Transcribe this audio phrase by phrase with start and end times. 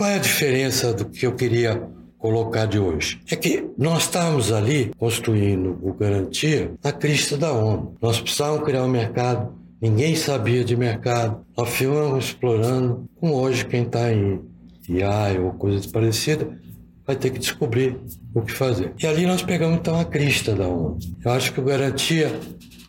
[0.00, 3.20] qual é a diferença do que eu queria colocar de hoje?
[3.30, 7.92] É que nós estávamos ali construindo o Garantia na crista da onda.
[8.00, 11.44] Nós precisávamos criar um mercado, ninguém sabia de mercado.
[11.54, 14.40] Nós fomos explorando, como hoje quem está em
[15.02, 16.48] AI ou coisas parecidas,
[17.06, 18.00] vai ter que descobrir
[18.32, 18.94] o que fazer.
[18.98, 20.96] E ali nós pegamos então a crista da onda.
[21.22, 22.32] Eu acho que o Garantia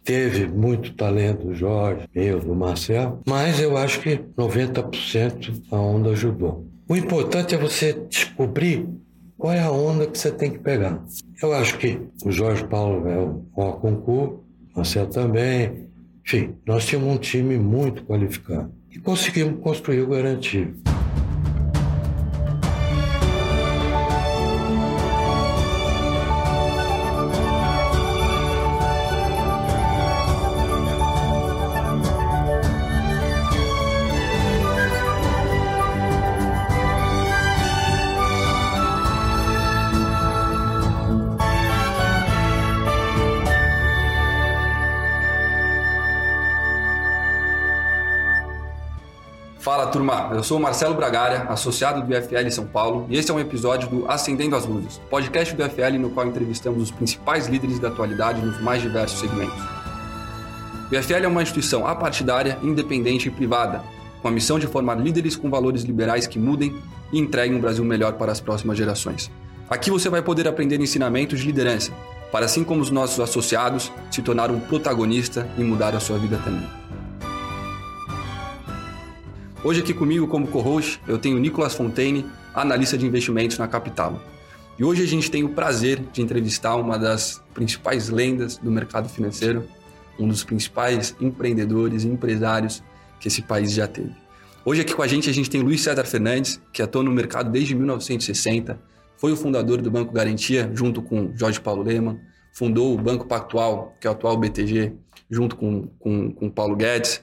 [0.05, 6.12] teve muito talento do Jorge, meu, do Marcel, mas eu acho que 90% a onda
[6.12, 6.70] ajudou.
[6.91, 8.86] O importante é você descobrir
[9.38, 11.02] qual é a onda que você tem que pegar.
[11.41, 14.44] Eu acho que o Jorge Paulo é o concurso,
[14.76, 15.88] Marcel também.
[16.27, 20.73] Enfim, nós tínhamos um time muito qualificado e conseguimos construir o garantido.
[50.02, 53.39] Turma, eu sou o Marcelo Bragária, associado do UFL São Paulo, e esse é um
[53.39, 57.89] episódio do Acendendo as Luzes, podcast do UFL no qual entrevistamos os principais líderes da
[57.89, 59.61] atualidade nos mais diversos segmentos.
[60.91, 63.83] O UFL é uma instituição apartidária, independente e privada,
[64.23, 66.75] com a missão de formar líderes com valores liberais que mudem
[67.13, 69.29] e entreguem um Brasil melhor para as próximas gerações.
[69.69, 71.91] Aqui você vai poder aprender ensinamentos de liderança,
[72.31, 76.41] para assim como os nossos associados se tornar um protagonista e mudar a sua vida
[76.44, 76.67] também.
[79.64, 84.20] Hoje aqui comigo como co-host eu tenho Nicolas Fontaine, analista de investimentos na Capital.
[84.78, 89.08] E hoje a gente tem o prazer de entrevistar uma das principais lendas do mercado
[89.08, 89.68] financeiro,
[90.18, 92.81] um dos principais empreendedores e empresários
[93.20, 94.16] que esse país já teve.
[94.66, 97.52] Hoje aqui com a gente a gente tem Luiz César Fernandes, que atua no mercado
[97.52, 98.81] desde 1960,
[99.16, 102.19] foi o fundador do Banco Garantia junto com Jorge Paulo Leman,
[102.52, 104.94] fundou o Banco Pactual, que é o atual BTG,
[105.30, 107.22] junto com, com, com Paulo Guedes,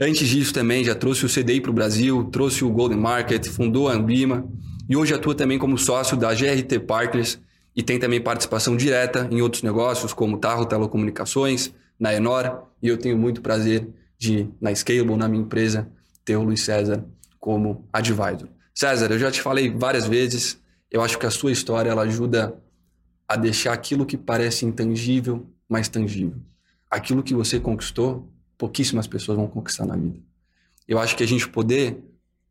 [0.00, 3.88] Antes disso também já trouxe o CDI para o Brasil, trouxe o Golden Market, fundou
[3.88, 4.44] a Ambima
[4.88, 7.38] e hoje atua também como sócio da GRT Partners
[7.76, 12.98] e tem também participação direta em outros negócios como Tarro Telecomunicações, na Enor e eu
[12.98, 13.88] tenho muito prazer
[14.18, 15.88] de, na Scalable, na minha empresa,
[16.24, 17.04] ter o Luiz César
[17.38, 18.48] como advisor.
[18.74, 22.56] César, eu já te falei várias vezes, eu acho que a sua história ela ajuda
[23.28, 26.40] a deixar aquilo que parece intangível mais tangível.
[26.90, 30.18] Aquilo que você conquistou pouquíssimas pessoas vão conquistar na vida.
[30.86, 32.02] Eu acho que a gente poder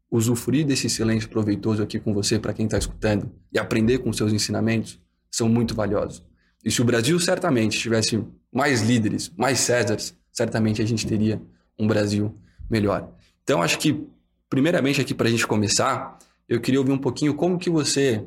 [0.10, 4.32] usufruir desse silêncio proveitoso aqui com você, para quem está escutando, e aprender com seus
[4.32, 5.00] ensinamentos,
[5.32, 6.24] são muito valiosos.
[6.64, 11.42] E se o Brasil certamente tivesse mais líderes, mais Césares, certamente a gente teria
[11.78, 12.36] um Brasil
[12.70, 13.10] melhor.
[13.44, 14.08] Então, acho que,
[14.50, 18.24] primeiramente, aqui para a gente começar, eu queria ouvir um pouquinho como que você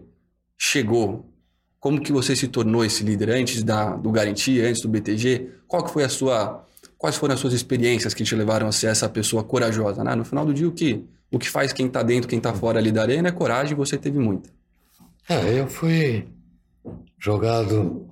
[0.58, 1.32] chegou,
[1.78, 5.84] como que você se tornou esse líder antes da, do Garantia, antes do BTG, qual
[5.84, 6.64] que foi a sua
[6.98, 10.02] Quais foram as suas experiências que te levaram a ser essa pessoa corajosa?
[10.02, 10.14] Né?
[10.14, 12.78] No final do dia, o que, o que faz quem está dentro, quem está fora
[12.78, 14.50] ali da arena é coragem você teve muita.
[15.28, 16.28] É, eu fui
[17.18, 18.08] jogado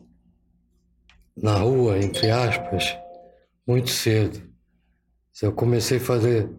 [1.37, 2.97] na rua, entre aspas,
[3.67, 4.43] muito cedo.
[5.41, 6.51] Eu comecei a fazer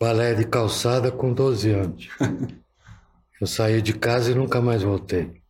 [0.00, 2.08] balé de calçada com 12 anos.
[3.40, 5.42] eu saí de casa e nunca mais voltei.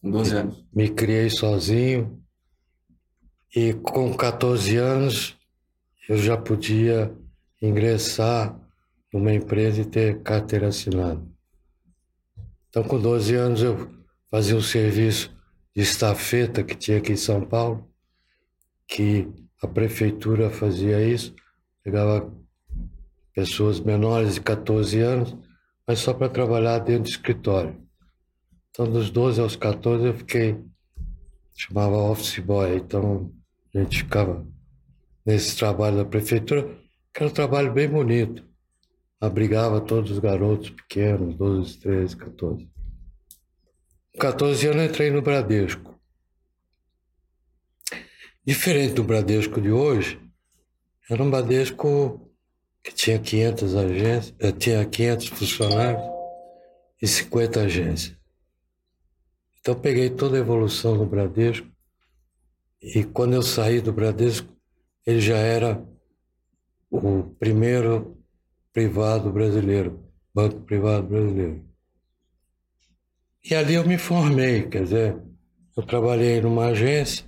[0.00, 0.64] Com 12 anos?
[0.72, 2.23] Me criei sozinho,
[3.54, 5.38] e com 14 anos
[6.08, 7.14] eu já podia
[7.62, 8.58] ingressar
[9.12, 11.22] numa empresa e ter carteira assinada.
[12.68, 13.88] Então, com 12 anos, eu
[14.28, 15.32] fazia um serviço
[15.74, 17.88] de estafeta que tinha aqui em São Paulo,
[18.88, 19.28] que
[19.62, 21.32] a prefeitura fazia isso,
[21.84, 22.34] pegava
[23.32, 25.36] pessoas menores de 14 anos,
[25.86, 27.80] mas só para trabalhar dentro do escritório.
[28.70, 30.60] Então, dos 12 aos 14, eu fiquei,
[31.54, 33.32] chamava office boy, então
[33.74, 34.46] a gente ficava
[35.26, 36.62] nesse trabalho da prefeitura,
[37.12, 38.44] que era um trabalho bem bonito.
[39.20, 42.70] Abrigava todos os garotos pequenos, 12, 13, 14.
[44.12, 45.98] Com 14 anos entrei no Bradesco.
[48.46, 50.20] Diferente do Bradesco de hoje,
[51.10, 52.30] era um Bradesco
[52.82, 56.02] que tinha 500 agências, eh, tinha 500 funcionários
[57.00, 58.16] e 50 agências.
[59.58, 61.73] Então peguei toda a evolução do Bradesco
[62.84, 64.54] e quando eu saí do Bradesco,
[65.06, 65.82] ele já era
[66.90, 68.18] o primeiro
[68.72, 70.04] privado brasileiro,
[70.34, 71.64] banco privado brasileiro.
[73.42, 75.16] E ali eu me formei, quer dizer,
[75.74, 77.26] eu trabalhei numa agência,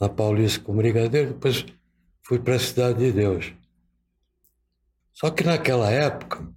[0.00, 1.66] na Paulista como brigadeiro, depois
[2.22, 3.54] fui para a Cidade de Deus.
[5.12, 6.48] Só que naquela época,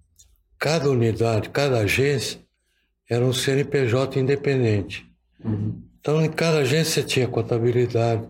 [0.57, 2.39] cada unidade, cada agência
[3.09, 5.05] era um CNPJ independente.
[5.43, 5.84] Uhum.
[6.05, 8.29] Então, em cada agência tinha contabilidade,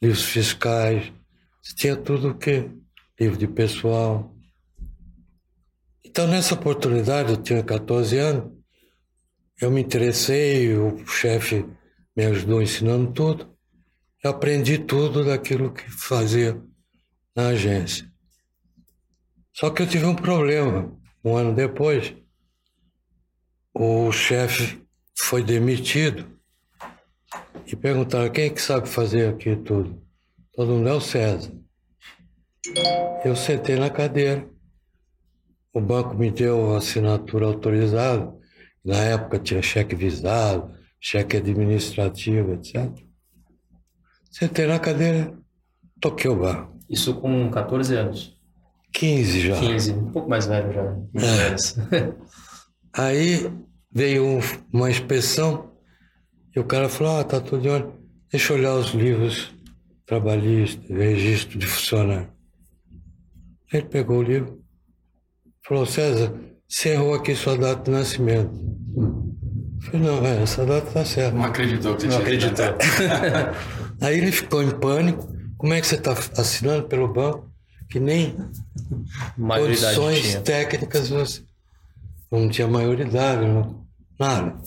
[0.00, 1.12] livros fiscais,
[1.74, 2.70] tinha tudo o que
[3.18, 4.32] livro de pessoal.
[6.04, 8.52] Então, nessa oportunidade, eu tinha 14 anos,
[9.60, 11.66] eu me interessei, o chefe
[12.16, 13.52] me ajudou ensinando tudo.
[14.22, 16.62] Eu aprendi tudo daquilo que fazia
[17.34, 18.08] na agência.
[19.52, 20.96] Só que eu tive um problema.
[21.24, 22.14] Um ano depois,
[23.74, 24.80] o chefe
[25.18, 26.35] foi demitido
[27.66, 30.00] e perguntaram quem é que sabe fazer aqui tudo.
[30.52, 31.52] Todo mundo é o César.
[33.24, 34.48] Eu sentei na cadeira.
[35.72, 38.32] O banco me deu a assinatura autorizada.
[38.84, 42.90] Na época tinha cheque visado, cheque administrativo, etc.
[44.30, 45.36] Sentei na cadeira,
[46.00, 46.78] toquei o barco.
[46.88, 48.36] Isso com 14 anos?
[48.92, 49.60] 15 já.
[49.60, 50.96] 15, um pouco mais velho já.
[51.96, 52.14] É.
[52.94, 53.50] Aí
[53.92, 54.40] veio
[54.72, 55.75] uma inspeção
[56.56, 57.92] e o cara falou: Ah, tá tudo de olho.
[58.32, 59.54] Deixa eu olhar os livros
[60.06, 62.28] trabalhistas, registro de funcionário.
[63.72, 64.60] Ele pegou o livro,
[65.62, 66.32] falou: César,
[66.66, 68.50] você errou aqui sua data de nascimento.
[68.96, 71.36] Eu falei: Não, é, essa data tá certa.
[71.36, 72.64] Não acreditou que você Não acreditou.
[74.00, 75.36] Aí ele ficou em pânico.
[75.58, 77.50] Como é que você está assinando pelo banco?
[77.90, 78.36] Que nem
[79.38, 80.40] Maioridade condições tinha.
[80.42, 81.42] técnicas você
[82.30, 83.86] não tinha maioridade, não,
[84.18, 84.60] nada.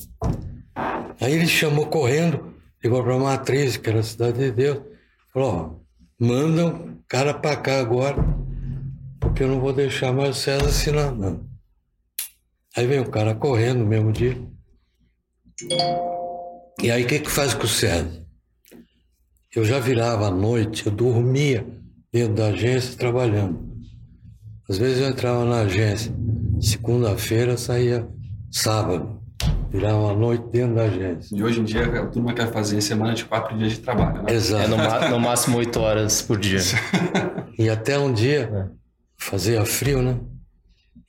[1.21, 4.81] Aí ele chamou correndo, ligou para a matriz, que era a cidade de Deus,
[5.33, 5.51] falou:
[6.19, 8.17] ó, manda um cara para cá agora,
[9.19, 11.47] porque eu não vou deixar mais o César assinar, não.
[12.75, 14.37] Aí vem o cara correndo no mesmo dia.
[16.81, 18.25] E aí o que, que faz com o César?
[19.53, 21.67] Eu já virava à noite, eu dormia
[22.13, 23.67] dentro da agência trabalhando.
[24.69, 26.13] Às vezes eu entrava na agência,
[26.61, 28.07] segunda-feira saía
[28.51, 29.18] sábado,
[29.69, 31.35] virava à noite dentro da agência.
[31.35, 34.33] E hoje em dia a turma quer fazer semana de quatro dias de trabalho, né?
[34.33, 34.63] Exato.
[34.63, 36.59] É no, no máximo 8 horas por dia.
[37.59, 38.69] E até um dia, É.
[39.17, 40.17] fazia frio, né?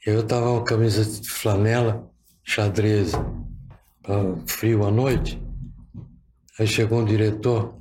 [0.04, 2.10] Eu tava com camisa de flanela,
[2.42, 3.12] xadrez,
[4.46, 5.40] frio à noite.
[6.58, 7.78] Aí chegou um diretor,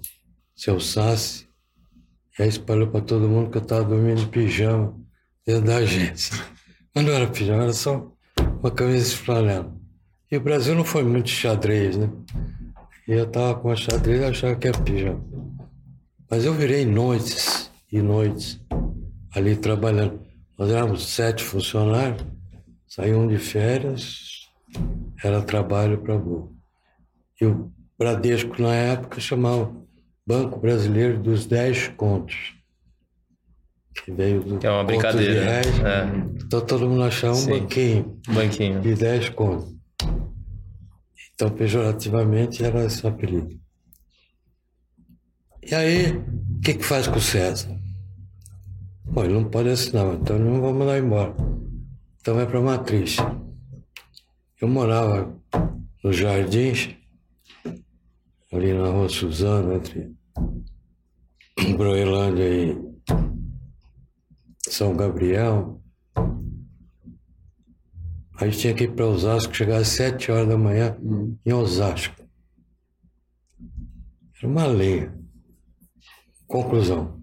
[0.55, 1.47] seu Sassi,
[2.37, 4.95] e aí espalhou para todo mundo que eu tava dormindo em pijama
[5.47, 6.35] dentro da agência.
[6.93, 8.07] Mas não era pijama, era só
[8.61, 9.73] uma camisa de flanela.
[10.31, 12.09] E o Brasil não foi muito xadrez, né?
[13.07, 15.23] E eu tava com a xadrez e achava que era pijama.
[16.29, 18.61] Mas eu virei noites e noites
[19.35, 20.19] ali trabalhando.
[20.57, 22.23] Nós éramos sete funcionários,
[22.87, 24.47] saíam de férias,
[25.23, 26.55] era trabalho para burro.
[27.41, 29.71] E o Bradesco, na época, chamava
[30.27, 32.53] Banco Brasileiro dos Dez Contos.
[34.05, 35.43] Que veio do é uma brincadeira.
[35.43, 35.79] réis.
[35.79, 36.05] É,
[36.45, 37.59] Então todo mundo achava um Sim.
[37.59, 38.81] banquinho banquinho.
[38.81, 39.75] de 10 contos.
[41.39, 43.57] Então, pejorativamente, era esse apelido.
[45.63, 47.80] E aí, o que, que faz com o César?
[49.06, 51.33] Bom, ele não pode assinar, então não vou mandar embora.
[52.19, 53.15] Então vai para a matriz.
[54.59, 55.33] Eu morava
[56.03, 56.94] nos Jardins,
[58.51, 60.13] ali na rua Suzano, entre
[61.77, 62.77] Groenlândia e
[64.68, 65.81] São Gabriel.
[68.39, 70.98] Aí tinha que ir para Osasco, chegar às sete horas da manhã
[71.46, 72.15] em Osasco.
[74.38, 75.13] Era uma lenha.
[76.48, 77.22] Conclusão.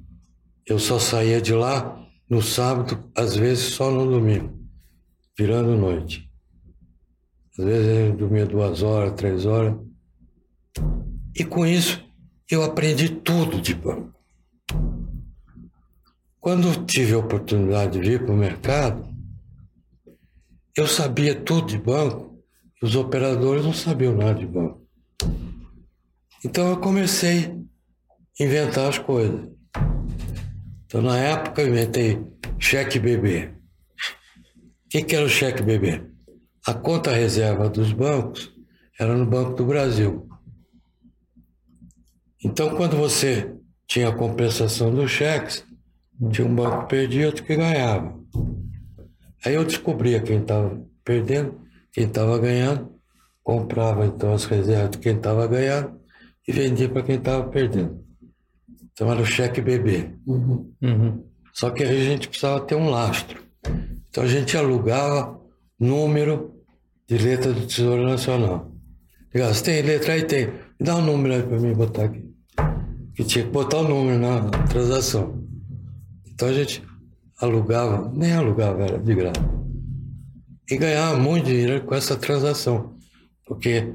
[0.66, 4.60] Eu só saía de lá no sábado, às vezes só no domingo,
[5.38, 6.30] virando noite.
[7.58, 9.74] Às vezes eu dormia duas horas, três horas.
[11.34, 12.04] E com isso
[12.50, 14.12] eu aprendi tudo de banco.
[16.38, 19.15] Quando tive a oportunidade de vir para o mercado,
[20.76, 22.38] eu sabia tudo de banco,
[22.82, 24.86] os operadores não sabiam nada de banco.
[26.44, 27.46] Então eu comecei
[28.38, 29.48] a inventar as coisas.
[30.84, 32.22] Então na época eu inventei
[32.58, 33.46] cheque bebê.
[33.46, 36.04] O que, que era o cheque bebê?
[36.66, 38.52] A conta reserva dos bancos
[39.00, 40.28] era no Banco do Brasil.
[42.44, 43.50] Então quando você
[43.86, 45.64] tinha a compensação dos cheques,
[46.30, 48.16] tinha um banco que perdia, outro que ganhava.
[49.46, 51.60] Aí eu descobria quem estava perdendo,
[51.92, 52.92] quem estava ganhando,
[53.44, 56.00] comprava então as reservas de quem estava ganhando
[56.48, 58.04] e vendia para quem estava perdendo.
[58.90, 60.10] Então era o cheque bebê.
[60.26, 61.24] Uhum.
[61.52, 63.40] Só que a gente precisava ter um lastro.
[64.08, 65.40] Então a gente alugava
[65.78, 66.52] número
[67.06, 68.72] de letra do Tesouro Nacional.
[69.32, 70.24] Ligava, você tem letra aí?
[70.24, 70.46] Tem.
[70.46, 72.28] Me dá um número aí para mim botar aqui.
[73.14, 75.40] Que tinha que botar o número na transação.
[76.26, 76.82] Então a gente
[77.40, 79.40] alugava, nem alugava, era de graça.
[80.70, 82.96] e ganhava muito dinheiro com essa transação,
[83.44, 83.94] porque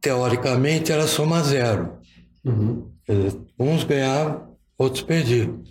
[0.00, 1.98] teoricamente era soma zero.
[2.44, 2.90] Uhum.
[3.08, 5.62] Dizer, uns ganhavam, outros perdiam.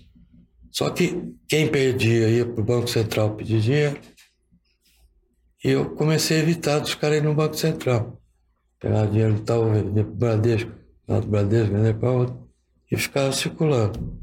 [0.72, 4.00] Só que quem perdia ia para o Banco Central pedir dinheiro.
[5.64, 8.22] E eu comecei a evitar dos caras ir no Banco Central.
[8.80, 10.72] Pegar dinheiro de tal, vender para o Bradesco,
[11.06, 12.50] para Bradesco, vender para outro.
[12.90, 14.21] E ficava circulando.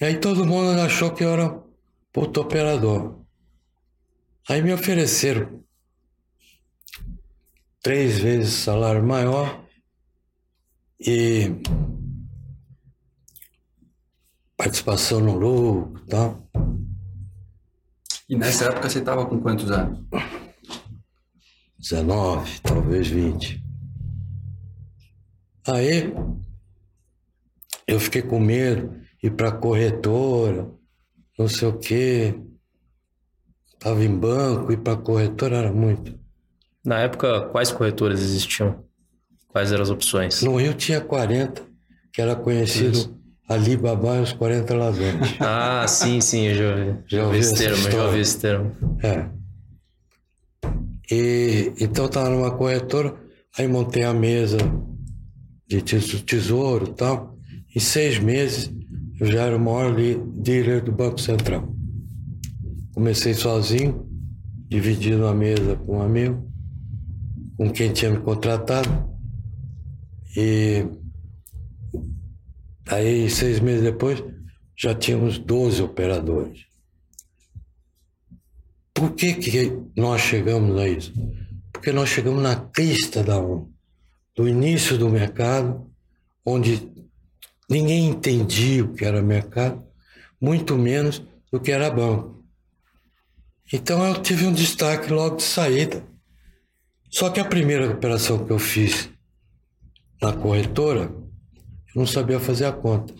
[0.00, 1.62] E aí todo mundo achou que eu era
[2.12, 3.22] puto operador.
[4.48, 5.62] Aí me ofereceram
[7.82, 9.62] três vezes salário maior
[10.98, 11.50] e
[14.56, 16.50] participação no lucro e tal.
[18.28, 20.00] E nessa época você estava com quantos anos?
[21.78, 23.62] 19, talvez 20.
[25.66, 26.14] Aí
[27.86, 30.70] eu fiquei com medo, ir para corretora,
[31.38, 32.34] não sei o quê.
[33.72, 36.18] Estava em banco, ir para corretora era muito.
[36.84, 38.84] Na época, quais corretoras existiam?
[39.48, 40.42] Quais eram as opções?
[40.42, 41.62] No Rio tinha 40,
[42.12, 43.20] que era conhecido Isso.
[43.48, 45.14] Alibaba e os 40 ladrões.
[45.40, 46.98] Ah, sim, sim, eu já ouvi.
[47.08, 48.76] Já, ouvi esse termo, já ouvi esse termo.
[49.02, 49.28] É.
[51.10, 53.16] E, então eu estava numa corretora,
[53.58, 54.58] aí montei a mesa
[55.66, 57.36] de tesouro e tal.
[57.74, 58.70] Em seis meses
[59.20, 61.76] eu já era o maior dealer do Banco Central.
[62.94, 64.08] Comecei sozinho,
[64.66, 66.50] dividindo a mesa com um amigo,
[67.54, 68.88] com quem tinha me contratado.
[70.34, 70.86] E
[72.88, 74.24] aí, seis meses depois,
[74.74, 76.64] já tínhamos 12 operadores.
[78.94, 81.12] Por que, que nós chegamos a isso?
[81.70, 83.68] Porque nós chegamos na crista da onda,
[84.34, 85.86] do início do mercado,
[86.44, 86.90] onde
[87.70, 89.82] ninguém entendia o que era mercado,
[90.40, 91.22] muito menos
[91.52, 92.44] o que era banco.
[93.72, 96.02] Então eu tive um destaque logo de saída.
[97.08, 99.08] Só que a primeira operação que eu fiz
[100.20, 103.14] na corretora, eu não sabia fazer a conta.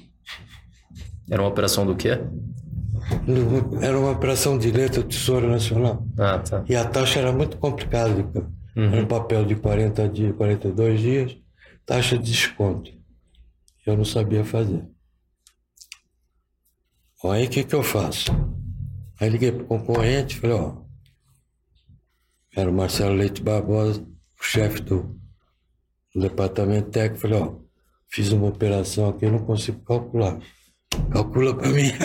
[1.30, 2.18] Era uma operação do quê?
[3.80, 6.04] Era uma operação de letra do Tesouro Nacional.
[6.18, 6.64] Ah, tá.
[6.68, 8.28] E a taxa era muito complicada.
[8.76, 8.92] Uhum.
[8.92, 11.36] Era um papel de 40 dias, 42 dias,
[11.86, 12.99] taxa de desconto.
[13.86, 14.86] Eu não sabia fazer.
[17.24, 18.30] Aí o que, que eu faço?
[19.20, 20.76] Aí liguei para o concorrente falei, ó.
[22.56, 25.20] Era o Marcelo Leite Barbosa, o chefe do,
[26.14, 27.56] do departamento técnico, falei, ó,
[28.08, 30.40] fiz uma operação aqui, não consigo calcular.
[31.12, 31.92] Calcula para mim.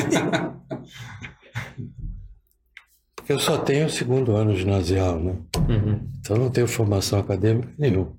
[3.15, 5.35] Porque eu só tenho o segundo ano ginasial, né?
[5.67, 6.11] Uhum.
[6.19, 8.15] Então não tenho formação acadêmica nenhuma.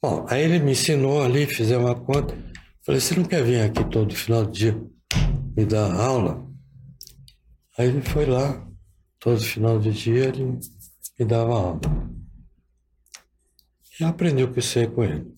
[0.00, 2.32] Bom, aí ele me ensinou ali, fizemos uma conta.
[2.86, 4.88] Falei, você não quer vir aqui todo final de dia
[5.56, 6.46] me dar aula?
[7.76, 8.64] Aí ele foi lá,
[9.18, 10.44] todo final de dia ele
[11.18, 11.80] me dava aula.
[14.00, 15.34] E aprendi o que sei com ele.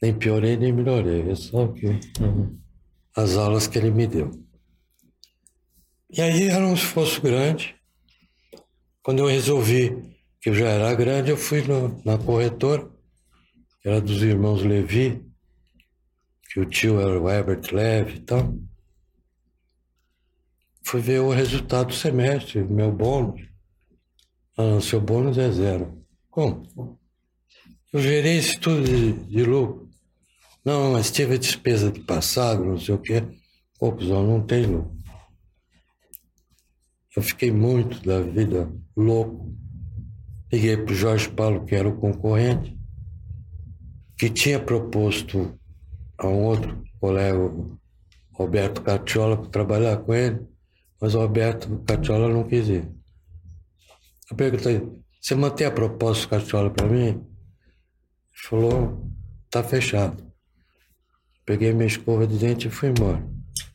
[0.00, 1.28] Nem piorei, nem melhorei.
[1.28, 1.86] É só que
[2.20, 2.56] uhum.
[3.16, 4.30] as aulas que ele me deu.
[6.08, 7.74] E aí era um esforço grande.
[9.02, 10.07] Quando eu resolvi
[10.40, 12.88] que eu já era grande, eu fui no, na corretora,
[13.82, 15.24] que era dos irmãos Levi,
[16.50, 18.54] que o tio era o Herbert Levy e tal.
[20.82, 23.42] Fui ver o resultado do semestre, meu bônus.
[24.56, 26.02] Ah, seu bônus é zero.
[26.30, 26.98] Como?
[27.92, 29.88] Eu gerei isso tudo de, de lucro.
[30.64, 33.22] Não, mas teve a despesa de passado, não sei o quê.
[33.78, 34.96] Conclusão, não tem lucro.
[37.16, 39.54] Eu fiquei muito da vida louco.
[40.50, 42.76] Liguei para o Jorge Paulo, que era o concorrente,
[44.16, 45.58] que tinha proposto
[46.16, 47.38] a um outro colega,
[48.32, 50.40] Roberto Catiola, para trabalhar com ele,
[51.00, 52.88] mas o Roberto Catiola não quis ir.
[54.30, 54.82] Eu perguntei,
[55.20, 57.06] você mantém a proposta do Catiola para mim?
[57.06, 57.20] Ele
[58.34, 59.10] falou,
[59.50, 60.24] tá fechado.
[61.44, 63.24] Peguei minha escova de dente e fui embora.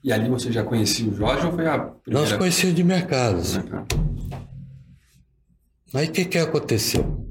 [0.03, 2.27] E ali você já conhecia o Jorge ou foi a primeira?
[2.29, 3.37] Nós conhecíamos de mercado.
[3.37, 3.59] Assim.
[5.93, 7.27] Aí o que, que aconteceu?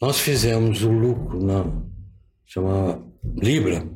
[0.00, 1.64] Nós fizemos o lucro na
[2.44, 3.00] chamava
[3.36, 3.86] Libra.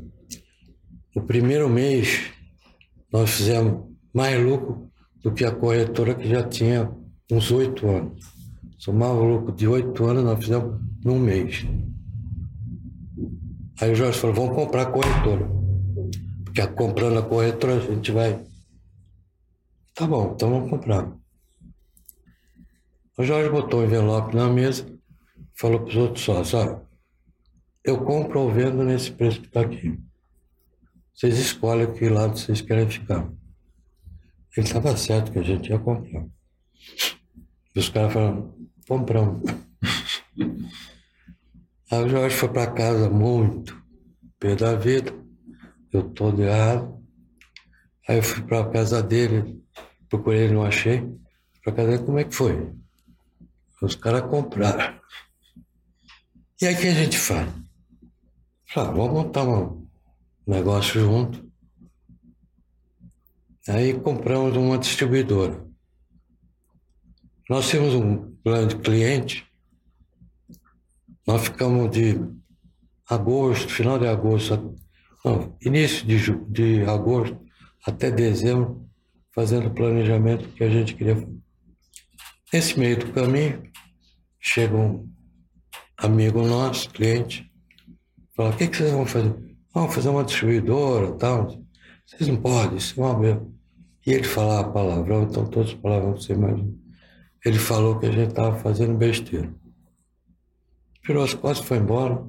[1.14, 2.30] No primeiro mês,
[3.12, 4.88] nós fizemos mais lucro
[5.20, 6.90] do que a corretora que já tinha
[7.30, 8.24] uns oito anos.
[8.78, 11.66] Somava o lucro de oito anos, nós fizemos num mês.
[13.80, 15.50] Aí o Jorge falou, vamos comprar a corretora.
[16.44, 18.44] Porque comprando a corretora a gente vai.
[19.94, 21.21] Tá bom, então vamos comprar.
[23.18, 24.86] O Jorge botou o envelope na mesa,
[25.54, 26.80] falou para os outros sócios, ó,
[27.84, 30.00] eu compro ou vendo nesse preço que está aqui.
[31.12, 33.30] Vocês escolhem que lado vocês querem ficar.
[34.56, 36.26] Ele estava certo que a gente ia comprar.
[37.74, 38.54] E os caras falaram,
[38.88, 39.42] compramos.
[41.90, 43.76] Aí o Jorge foi para casa muito,
[44.38, 45.12] pé da vida,
[45.92, 46.98] eu todo errado.
[48.08, 49.62] Aí eu fui para a casa dele,
[50.08, 51.06] procurei, não achei.
[51.62, 52.72] Para casa dele, como é que foi?
[53.82, 54.96] Os caras compraram.
[56.60, 57.52] E aí o que a gente faz?
[58.68, 59.88] Falei, ah, vamos montar um
[60.46, 61.50] negócio junto.
[63.68, 65.66] Aí compramos uma distribuidora.
[67.50, 69.44] Nós temos um plano de cliente.
[71.26, 72.20] Nós ficamos de
[73.10, 74.76] agosto, final de agosto,
[75.24, 77.36] não, início de, de agosto
[77.84, 78.88] até dezembro,
[79.34, 81.28] fazendo o planejamento que a gente queria.
[82.52, 83.71] Nesse meio do caminho,
[84.42, 85.08] chega um
[85.96, 87.48] amigo nosso, cliente,
[88.34, 89.34] fala, o que, que vocês vão fazer?
[89.72, 91.46] Vamos fazer uma distribuidora tal.
[92.04, 93.46] Vocês não podem, isso é uma.
[94.04, 96.74] E ele falava palavrão, então todos os palavrões que você imagina.
[97.44, 99.54] Ele falou que a gente estava fazendo besteira.
[101.06, 102.26] Virou as costas e foi embora.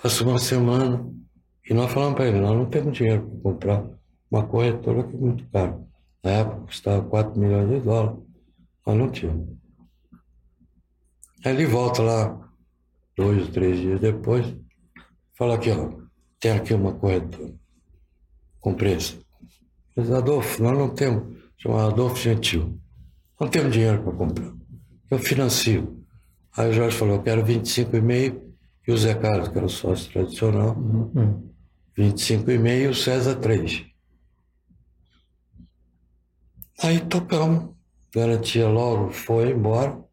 [0.00, 1.12] Passou uma semana
[1.68, 3.90] e nós falamos para ele, nós não temos dinheiro para comprar
[4.30, 5.86] uma corretora que é muito caro.
[6.22, 8.20] Na época custava 4 milhões de dólares.
[8.86, 9.57] Nós não tínhamos.
[11.44, 12.50] Aí ele volta lá
[13.16, 14.56] dois ou três dias depois,
[15.34, 15.90] fala aqui, ó,
[16.40, 17.54] tem aqui uma corretora
[18.60, 19.20] com preço.
[19.96, 22.80] Mas Adolfo, nós não temos, chama Adolfo Gentil,
[23.40, 24.52] não temos dinheiro para comprar.
[25.10, 26.04] Eu financio.
[26.56, 28.42] Aí o Jorge falou, eu quero 25,5
[28.86, 31.50] e o Zé Carlos, que era o sócio tradicional, uhum.
[31.96, 33.86] 25,5 e o César 3.
[36.82, 37.74] Aí tocamos,
[38.14, 40.07] garantia logo foi embora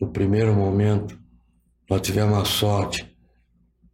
[0.00, 1.18] no primeiro momento,
[1.88, 3.08] nós tivemos a sorte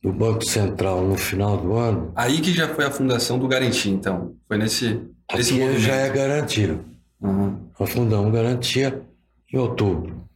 [0.03, 2.13] do Banco Central no final do ano.
[2.15, 4.37] Aí que já foi a fundação do Garantia, então?
[4.47, 5.01] Foi nesse,
[5.35, 6.79] nesse Aqui já é garantia.
[7.21, 7.59] Uhum.
[7.81, 9.03] Nós fundamos garantia
[9.53, 10.29] em outubro.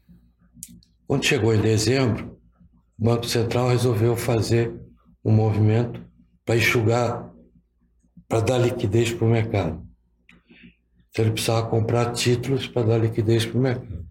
[1.07, 2.38] Quando chegou em dezembro,
[2.99, 4.75] o Banco Central resolveu fazer
[5.23, 6.01] um movimento
[6.45, 7.31] para enxugar,
[8.27, 9.87] para dar liquidez para o mercado.
[11.11, 14.08] Então ele precisava comprar títulos para dar liquidez para o mercado.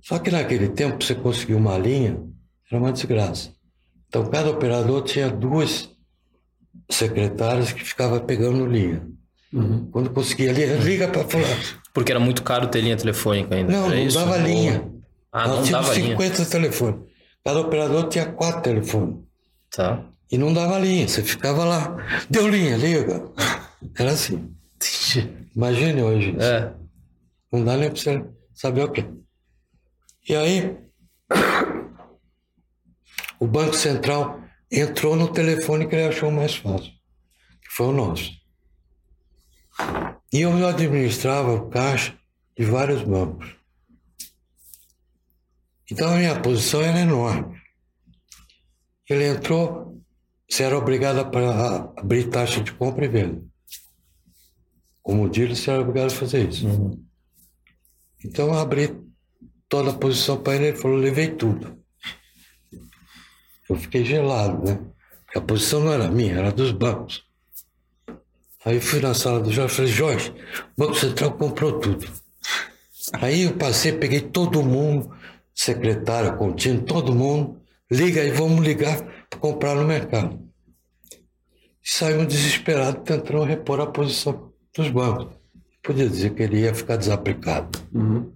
[0.00, 2.18] Só que naquele tempo, você conseguir uma linha,
[2.70, 3.50] era uma desgraça.
[4.08, 5.90] Então, cada operador tinha duas
[6.90, 9.06] secretárias que ficavam pegando linha.
[9.52, 9.88] Uhum.
[9.90, 11.82] Quando conseguia linha, liga para falar.
[11.92, 13.72] Porque era muito caro ter linha telefônica ainda.
[13.72, 14.18] Não, não isso?
[14.18, 14.90] dava linha.
[15.30, 16.46] Ah, Nós não dava 50 linha.
[16.50, 17.00] telefones.
[17.44, 19.16] Cada operador tinha quatro telefones.
[19.70, 20.04] Tá.
[20.30, 21.96] E não dava linha, você ficava lá.
[22.30, 23.30] Deu linha, liga.
[23.98, 24.50] Era assim.
[25.54, 26.36] Imagine hoje.
[26.38, 26.72] É.
[27.52, 28.24] Não dá nem para você
[28.54, 29.04] saber o quê.
[30.28, 30.78] E aí,
[33.40, 36.92] o Banco Central entrou no telefone que ele achou mais fácil,
[37.60, 38.30] que foi o nosso.
[40.32, 42.16] E eu administrava o caixa
[42.56, 43.56] de vários bancos.
[45.90, 47.60] Então a minha posição era enorme.
[49.08, 50.00] Ele entrou,
[50.48, 53.44] você era obrigado a abrir taxa de compra e venda.
[55.02, 56.66] Como dealer, você era obrigado a fazer isso.
[56.66, 57.04] Uhum.
[58.24, 59.02] Então eu abri
[59.72, 61.78] toda a posição para ele, ele falou, levei tudo.
[63.70, 64.78] Eu fiquei gelado, né?
[65.24, 67.24] Porque a posição não era minha, era dos bancos.
[68.66, 70.34] Aí fui na sala do Jorge e falei, Jorge,
[70.76, 72.06] o Banco Central comprou tudo.
[73.14, 75.10] Aí eu passei, peguei todo mundo,
[75.54, 77.58] secretário, contínuo, todo mundo,
[77.90, 80.38] liga aí, vamos ligar para comprar no mercado.
[81.82, 85.41] E saímos desesperados tentando repor a posição dos bancos.
[85.82, 87.78] Podia dizer que ele ia ficar desaplicado.
[87.92, 88.30] Uhum.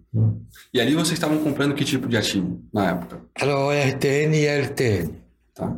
[0.74, 3.20] E ali vocês estavam comprando que tipo de ativo na época?
[3.38, 5.14] Era o RTN e LTN.
[5.54, 5.76] Tá.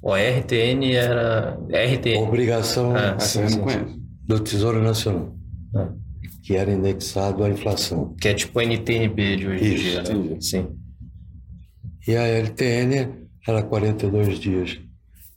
[0.00, 1.58] O RTN era.
[1.68, 2.22] RTN.
[2.22, 3.16] Obrigação ah,
[3.62, 4.00] conheço.
[4.24, 5.34] do Tesouro Nacional.
[5.74, 5.88] Ah.
[6.42, 8.14] Que era indexado à inflação.
[8.20, 10.36] Que é tipo a NTNB de hoje em dia, né?
[10.40, 10.68] Sim.
[12.06, 14.78] E a LTN era 42 dias.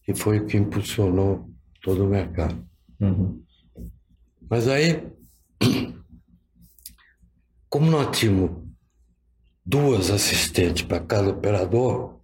[0.07, 1.49] E foi o que impulsionou
[1.81, 2.55] todo o mercado.
[2.99, 3.41] Uhum.
[4.51, 5.11] Mas aí
[7.71, 8.51] como nós tínhamos
[9.65, 12.19] duas assistentes para cada operador,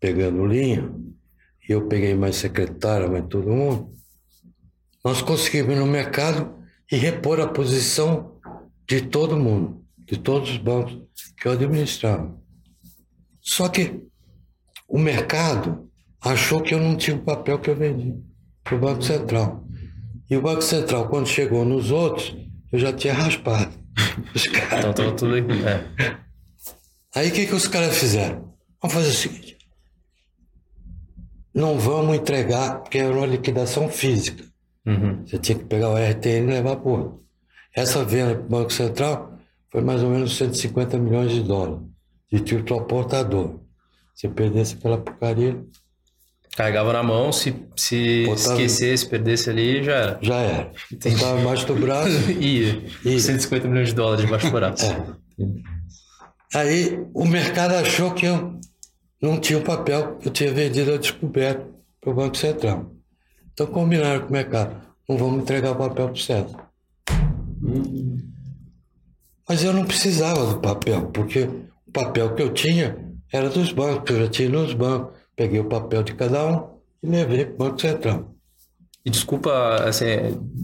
[0.00, 0.92] pegando linha,
[1.68, 3.94] e eu peguei mais secretária, mais todo mundo,
[5.04, 6.58] nós conseguimos ir no mercado
[6.90, 8.36] e repor a posição
[8.88, 11.00] de todo mundo, de todos os bancos
[11.40, 12.36] que eu administrava.
[13.40, 14.02] Só que
[14.88, 15.88] o mercado
[16.20, 18.20] achou que eu não tinha o papel que eu vendi
[18.64, 19.64] para o Banco Central.
[20.30, 22.36] E o Banco Central, quando chegou nos outros,
[22.72, 23.72] eu já tinha raspado.
[24.34, 24.86] Os caras.
[24.86, 25.52] Então tudo aqui.
[25.64, 26.16] É.
[27.14, 28.54] Aí o que, que os caras fizeram?
[28.80, 29.58] Vamos fazer o seguinte.
[31.54, 34.44] Não vamos entregar, porque era uma liquidação física.
[34.84, 35.24] Uhum.
[35.24, 37.22] Você tinha que pegar o RTN e levar outro.
[37.74, 39.38] Essa venda para o Banco Central
[39.70, 41.94] foi mais ou menos 150 milhões de dólares
[42.34, 43.60] de título portador.
[44.14, 45.64] Se perdesse aquela porcaria,
[46.56, 50.18] Carregava na mão, se, se Botava- esquecesse, perdesse ali, já era.
[50.22, 50.72] já era.
[51.04, 52.30] Estava embaixo do braço.
[52.30, 52.80] Ia.
[53.04, 53.20] Ia.
[53.20, 54.84] 150 milhões de dólares debaixo do braço.
[54.86, 56.58] É.
[56.58, 58.60] Aí o mercado achou que eu
[59.20, 61.66] não tinha o papel que eu tinha vendido a descoberto
[62.00, 62.92] para o Banco Central.
[63.52, 64.76] Então combinaram com o mercado,
[65.08, 66.68] não vamos entregar o papel para o César.
[69.48, 71.40] Mas eu não precisava do papel, porque
[71.86, 72.96] o papel que eu tinha
[73.32, 75.13] era dos bancos, eu já tinha nos bancos.
[75.36, 76.68] Peguei o papel de cada um
[77.02, 78.34] e levei para o Banco Central.
[79.04, 79.52] E desculpa,
[79.84, 80.06] assim,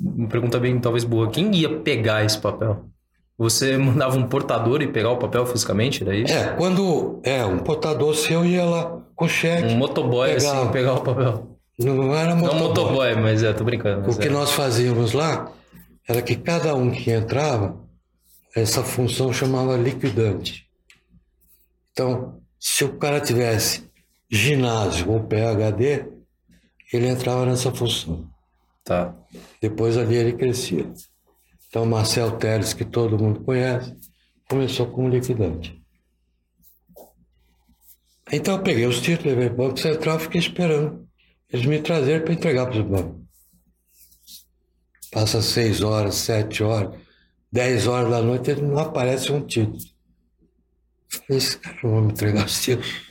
[0.03, 1.31] uma pergunta bem talvez boa.
[1.31, 2.87] Quem ia pegar esse papel?
[3.37, 6.33] Você mandava um portador e pegar o papel fisicamente, era isso?
[6.33, 9.75] É, quando é um portador seu ia lá com cheque.
[9.75, 10.63] Um motoboy Pegava.
[10.63, 11.59] assim, pegar o papel.
[11.79, 12.61] Não era Não motoboy.
[12.61, 14.11] um motoboy, mas é, tô brincando.
[14.11, 14.31] O que é.
[14.31, 15.53] nós fazíamos lá
[16.09, 17.77] era que cada um que entrava,
[18.57, 20.67] essa função chamava liquidante.
[21.93, 23.89] Então, se o cara tivesse
[24.31, 26.07] ginásio ou PHD,
[26.93, 28.29] ele entrava nessa função.
[28.85, 29.14] Tá.
[29.61, 30.90] Depois ali ele crescia.
[31.69, 33.95] Então, Marcel Teles, que todo mundo conhece,
[34.49, 35.81] começou como liquidante.
[38.33, 41.09] Então, eu peguei os títulos, levei para o Banco Central e fiquei esperando
[41.53, 43.21] eles me trazerem para entregar para os bancos.
[45.11, 46.97] Passa seis horas, sete horas,
[47.51, 49.79] dez horas da noite, ele não aparece um título.
[51.12, 53.10] Eu Falei, esse cara não vai me entregar os títulos.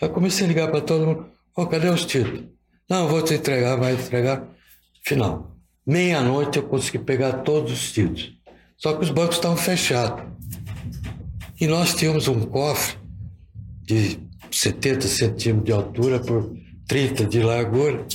[0.00, 2.44] Aí comecei a ligar para todo mundo, ô, cadê os títulos?
[2.88, 4.44] Não, eu vou te entregar, vai entregar.
[5.04, 5.56] Final.
[5.86, 8.32] Meia-noite eu consegui pegar todos os títulos.
[8.76, 10.24] Só que os bancos estavam fechados.
[11.60, 12.96] E nós tínhamos um cofre
[13.82, 16.54] de 70 centímetros de altura por
[16.86, 18.06] 30 de largura.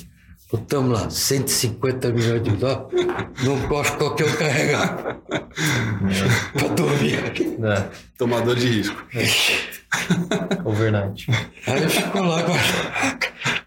[0.52, 3.06] Botamos lá 150 milhões de dólares
[3.44, 5.20] num cofre qualquer um carregar.
[6.54, 7.58] para dormir aqui.
[7.62, 9.06] É, Tomador de risco.
[10.66, 11.28] overnight.
[11.68, 12.40] Aí ficou lá.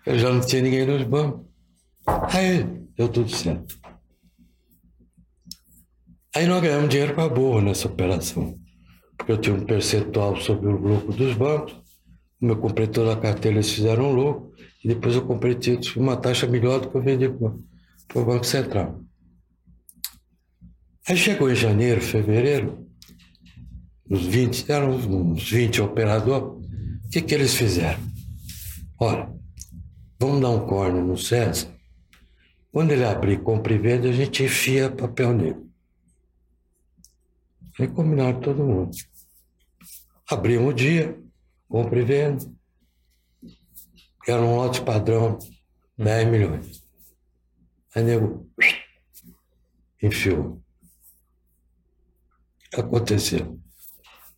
[0.05, 1.47] Eu já não tinha ninguém nos bancos.
[2.07, 2.65] Aí
[2.97, 3.79] deu tudo certo.
[6.35, 8.55] Aí nós ganhamos dinheiro para boa nessa operação.
[9.17, 11.75] Porque eu tinha um percentual sobre o lucro dos bancos.
[12.39, 14.53] Como eu comprei toda a carteira, eles fizeram um lucro.
[14.85, 18.25] E depois eu comprei títulos com uma taxa melhor do que eu vendi para o
[18.25, 19.01] Banco Central.
[21.09, 22.86] Aí chegou em janeiro, fevereiro,
[24.09, 26.66] os 20, eram uns 20 operadores.
[27.07, 28.01] O que, que eles fizeram?
[28.99, 29.33] Olha,
[30.19, 31.69] vamos dar um corne no César.
[32.73, 35.66] Quando ele abrir compra e venda, a gente enfia papel negro.
[37.79, 38.97] Aí combinaram todo mundo.
[40.29, 41.19] Abrimos o dia,
[41.69, 42.45] compra e venda.
[44.27, 45.38] Era um lote padrão,
[45.97, 46.83] 10 milhões.
[47.95, 48.51] Aí nego
[50.03, 50.61] enfiou.
[52.75, 53.56] Aconteceu?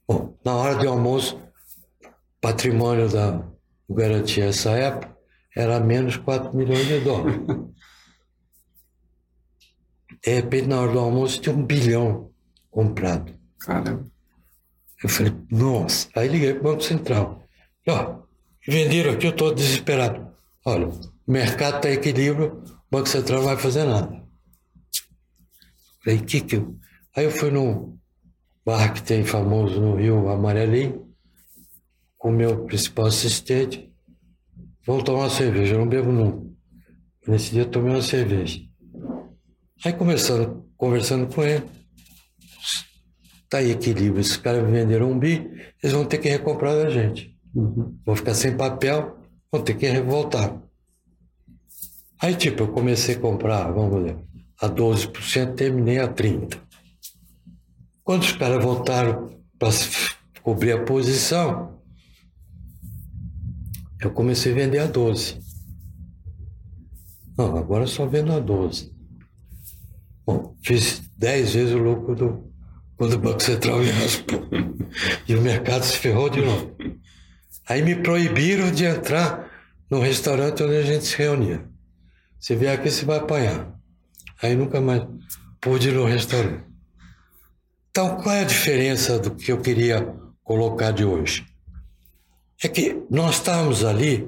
[0.09, 1.39] Bom, na hora do almoço,
[2.41, 3.47] patrimônio da
[3.91, 5.15] Garantia essa época
[5.55, 7.41] era menos 4 milhões de dólares.
[10.25, 12.31] De repente, na hora do almoço, tinha um bilhão
[12.71, 13.39] comprado.
[13.61, 14.05] Caramba.
[15.03, 16.09] Eu falei, nossa.
[16.17, 17.45] Aí liguei para o Banco Central.
[17.89, 18.23] Ó,
[18.67, 20.33] venderam aqui, eu estou desesperado.
[20.65, 24.25] Olha, o mercado está em equilíbrio, o Banco Central não vai fazer nada.
[26.03, 26.77] Falei, que que eu...
[27.17, 27.98] Aí eu fui num
[28.69, 31.09] bar que tem famoso no Rio, Amarelinho,
[32.19, 33.91] com o meu principal assistente.
[34.87, 36.47] Vamos tomar uma cerveja, eu não bebo nunca.
[37.27, 38.61] Nesse dia eu tomei uma cerveja.
[39.83, 41.65] Aí começando, conversando com ele,
[43.45, 44.21] está em equilíbrio.
[44.21, 45.51] Esses caras venderam um bi,
[45.83, 47.35] eles vão ter que recomprar da gente.
[48.05, 49.17] Vão ficar sem papel,
[49.51, 50.61] vão ter que revoltar.
[52.21, 54.19] Aí, tipo, eu comecei a comprar, vamos ver,
[54.61, 56.68] a 12%, terminei a 30%.
[58.09, 59.69] Quando os caras voltaram para
[60.43, 61.79] cobrir a posição,
[64.01, 65.39] eu comecei a vender a 12%.
[67.37, 68.91] Não, agora só vendo a 12%.
[70.25, 72.51] Bom, fiz 10 vezes o lucro do,
[72.97, 74.41] quando o Banco Central me raspou.
[75.29, 76.75] E o mercado se ferrou de novo.
[77.69, 79.51] Aí me proibiram de entrar
[79.91, 81.63] no restaurante onde a gente se reunia.
[82.41, 83.79] Você vier aqui, você vai apanhar.
[84.43, 85.03] Aí nunca mais
[85.61, 86.68] pude ir no restaurante.
[87.99, 91.45] Então, qual é a diferença do que eu queria colocar de hoje?
[92.63, 94.25] É que nós estávamos ali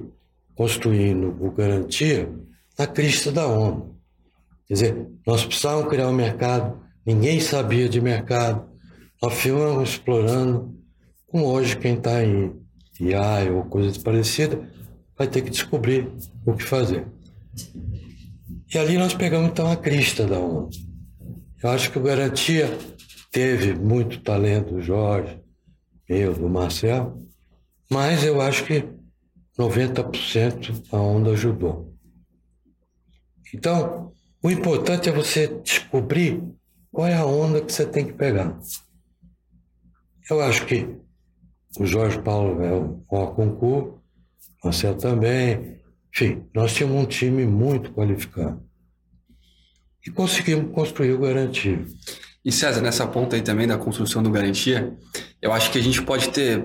[0.57, 2.29] construindo o Garantia
[2.77, 3.87] na crista da onda.
[4.67, 8.69] Quer dizer, nós precisávamos criar um mercado, ninguém sabia de mercado,
[9.23, 10.77] nós fomos explorando.
[11.29, 12.53] Como hoje, quem está em
[13.15, 14.69] AI ou coisa parecida
[15.17, 16.13] vai ter que descobrir
[16.45, 17.07] o que fazer.
[18.75, 20.71] E ali nós pegamos então a crista da onda.
[21.63, 22.77] Eu acho que o Garantia
[23.31, 25.41] teve muito talento Jorge,
[26.09, 27.23] eu, do Marcel,
[27.91, 28.85] mas eu acho que
[29.59, 31.95] 90% a onda ajudou.
[33.55, 34.13] Então,
[34.43, 36.43] o importante é você descobrir
[36.91, 38.59] qual é a onda que você tem que pegar.
[40.29, 40.97] Eu acho que
[41.79, 44.01] o Jorge Paulo é o concurso,
[44.65, 45.81] Marcel também.
[46.15, 48.63] Enfim, nós tínhamos um time muito qualificado.
[50.07, 51.85] E conseguimos construir o Garantia.
[52.45, 54.93] E César, nessa ponta aí também da construção do Garantia,
[55.43, 56.65] eu acho que a gente pode ter.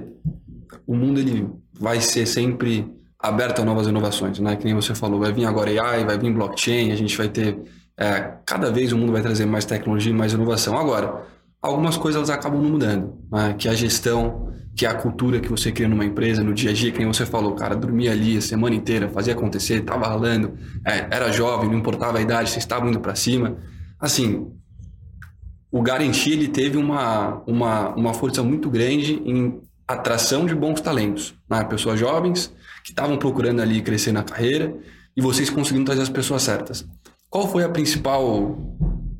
[0.87, 4.55] O mundo ele vai ser sempre aberto a novas inovações, né?
[4.55, 7.59] Que nem você falou, vai vir agora AI, vai vir blockchain, a gente vai ter.
[7.97, 10.77] É, cada vez o mundo vai trazer mais tecnologia mais inovação.
[10.77, 11.25] Agora,
[11.61, 13.55] algumas coisas elas acabam não mudando, né?
[13.57, 16.91] que a gestão, que a cultura que você cria numa empresa, no dia a dia,
[16.91, 20.53] que nem você falou, cara, dormia ali a semana inteira, fazia acontecer, tava ralando,
[20.85, 23.57] é, era jovem, não importava a idade, vocês estavam indo para cima.
[23.99, 24.51] Assim,
[25.75, 31.33] o Garantia ele teve uma, uma, uma força muito grande em atração de bons talentos,
[31.49, 31.65] né?
[31.65, 32.49] pessoas jovens
[32.81, 34.73] que estavam procurando ali crescer na carreira
[35.17, 36.87] e vocês conseguiram trazer as pessoas certas.
[37.29, 38.57] Qual foi a principal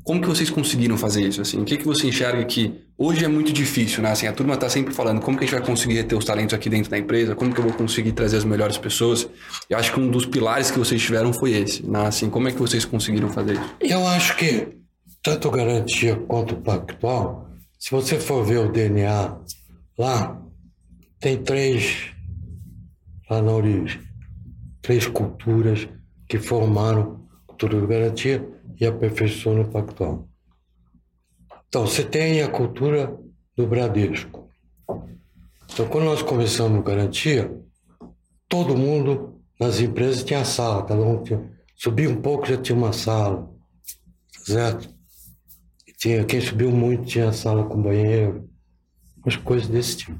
[0.02, 1.42] como que vocês conseguiram fazer isso?
[1.42, 1.60] Assim?
[1.60, 4.12] O que, que você enxerga que hoje é muito difícil, né?
[4.12, 6.54] Assim, a turma está sempre falando como que a gente vai conseguir ter os talentos
[6.54, 9.28] aqui dentro da empresa, como que eu vou conseguir trazer as melhores pessoas.
[9.68, 12.06] Eu acho que um dos pilares que vocês tiveram foi esse, né?
[12.06, 13.74] Assim, como é que vocês conseguiram fazer isso?
[13.80, 14.85] Eu acho que
[15.26, 19.36] tanto garantia quanto pactual, se você for ver o DNA
[19.98, 20.40] lá,
[21.18, 22.12] tem três,
[23.28, 24.00] lá na origem,
[24.80, 25.88] três culturas
[26.28, 28.48] que formaram a cultura de garantia
[28.80, 30.28] e aperfeiçoou no pactual.
[31.66, 33.12] Então, você tem a cultura
[33.56, 34.48] do Bradesco.
[35.72, 37.52] Então, quando nós começamos Garantia,
[38.48, 41.50] todo mundo nas empresas tinha sala, cada um tinha.
[41.74, 43.50] Subia um pouco, já tinha uma sala,
[44.30, 44.95] certo?
[46.06, 48.48] Tinha, quem subiu muito tinha sala com banheiro,
[49.16, 50.16] umas coisas desse tipo.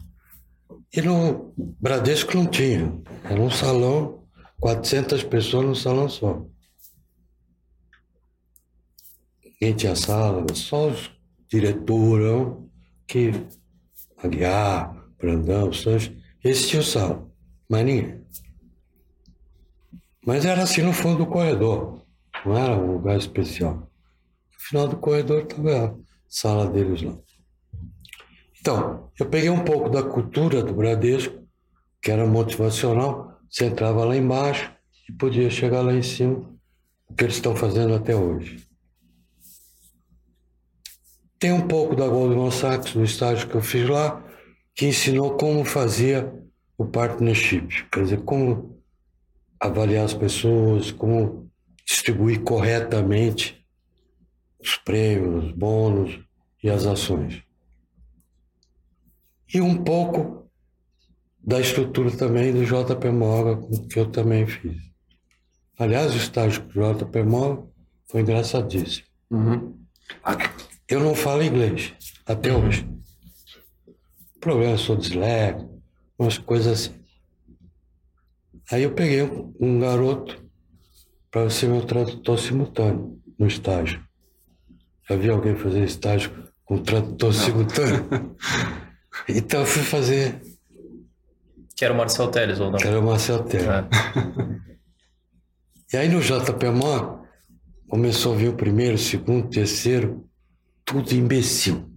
[0.93, 2.93] E no Bradesco não tinha.
[3.23, 4.27] Era um salão,
[4.59, 6.45] 400 pessoas num salão só.
[9.45, 11.09] Ninguém tinha sala, só os
[11.49, 12.69] diretorão
[13.07, 13.31] que
[14.17, 17.31] Aguiar, Brandão, Sanches, esses tinham sala,
[17.71, 18.25] mas ninguém.
[20.27, 22.05] Mas era assim no fundo do corredor,
[22.45, 23.86] não era um lugar especial.
[24.69, 25.95] Final do corredor estava a
[26.29, 27.17] sala deles lá.
[28.61, 31.47] Então, eu peguei um pouco da cultura do Bradesco,
[32.03, 34.73] que era motivacional, você entrava lá embaixo
[35.09, 36.39] e podia chegar lá em cima,
[37.09, 38.67] o que eles estão fazendo até hoje.
[41.39, 44.25] Tem um pouco da Goldman Sachs no estágio que eu fiz lá,
[44.75, 46.35] que ensinou como fazia
[46.77, 48.83] o partnership, quer dizer, como
[49.61, 51.49] avaliar as pessoas, como
[51.87, 53.56] distribuir corretamente
[54.67, 56.19] os prêmios, os bônus
[56.63, 57.43] e as ações.
[59.53, 60.51] E um pouco
[61.41, 64.77] da estrutura também do JP Morgan, que eu também fiz.
[65.79, 67.69] Aliás, o estágio do JP Morgan
[68.11, 69.07] foi engraçadíssimo.
[69.31, 69.79] Uhum.
[70.89, 71.95] Eu não falo inglês,
[72.27, 72.89] até hoje.
[74.37, 75.81] O problema, sou disléxico,
[76.19, 77.01] umas coisas assim.
[78.73, 79.23] Aí eu peguei
[79.61, 80.45] um garoto
[81.31, 84.06] para ser meu tradutor simultâneo no estágio.
[85.09, 86.33] Já vi alguém fazer estágio
[86.65, 88.07] com tradutor simultâneo?
[89.29, 90.41] então eu fui fazer.
[91.77, 92.79] Que era o Marcel Teles, ou não?
[92.79, 93.67] Que era o Marcel Teles.
[93.67, 93.85] É.
[95.93, 97.21] e aí no JP Mó
[97.89, 100.27] começou a vir o primeiro, o segundo, o terceiro
[100.87, 101.91] tudo imbecil.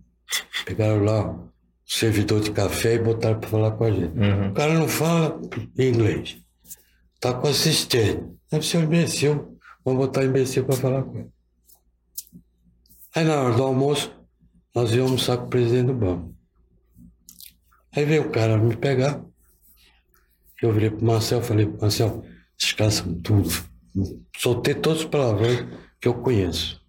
[0.66, 1.52] Pegaram lá o
[1.86, 4.18] servidor de café e botaram para falar com a gente.
[4.18, 4.50] Uhum.
[4.50, 5.40] O cara não fala
[5.78, 6.38] inglês.
[7.20, 8.24] Tá com assistente.
[8.52, 9.58] Deve ser um imbecil.
[9.86, 11.30] Vamos botar imbecil para falar com ele.
[13.20, 14.14] Aí na hora do almoço,
[14.74, 16.34] nós íamos almoçar com o presidente do banco.
[17.94, 19.22] Aí veio o cara me pegar.
[20.62, 22.24] Eu virei pro Marcel e falei, Marcel,
[22.58, 23.50] esses caras são tudo.
[24.38, 25.66] Soltei todos os palavrões
[26.00, 26.80] que eu conheço.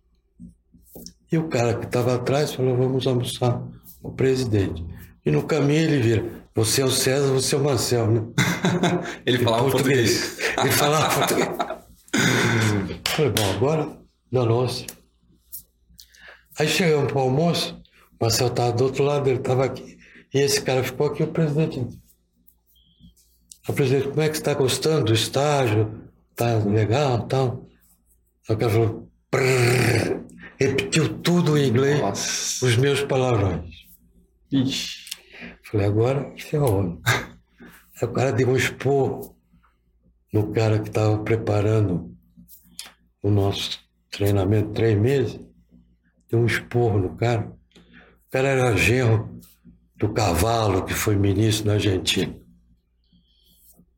[1.33, 3.61] E o cara que estava atrás falou: vamos almoçar
[4.01, 4.87] com o presidente.
[5.27, 8.23] E no caminho ele vira: você é o César, você é o Marcel, né?
[9.27, 10.37] ele falava português.
[10.37, 10.59] português.
[10.59, 11.49] ele falava português.
[13.17, 13.99] Falei: bom, agora
[14.31, 15.00] da nossa.
[16.61, 19.97] Aí chegamos para o almoço, o Marcel estava do outro lado, ele estava aqui.
[20.35, 21.99] E esse cara ficou aqui, o presidente.
[23.67, 26.11] O presidente, como é que está gostando do estágio?
[26.37, 27.67] Tá legal tal?
[28.47, 30.23] Aí o cara falou, Prrr
[30.61, 32.67] repetiu tudo em inglês, Nossa.
[32.67, 33.75] os meus palavrões.
[34.53, 35.07] Ixi.
[35.65, 37.01] Falei, agora ferrou.
[37.07, 39.35] Aí o cara deu um expor
[40.31, 42.15] no cara que estava preparando
[43.23, 45.41] o nosso treinamento, três meses,
[46.31, 47.53] deu um esporro no cara.
[47.77, 49.41] O cara era genro
[49.97, 52.35] do cavalo que foi ministro na Argentina.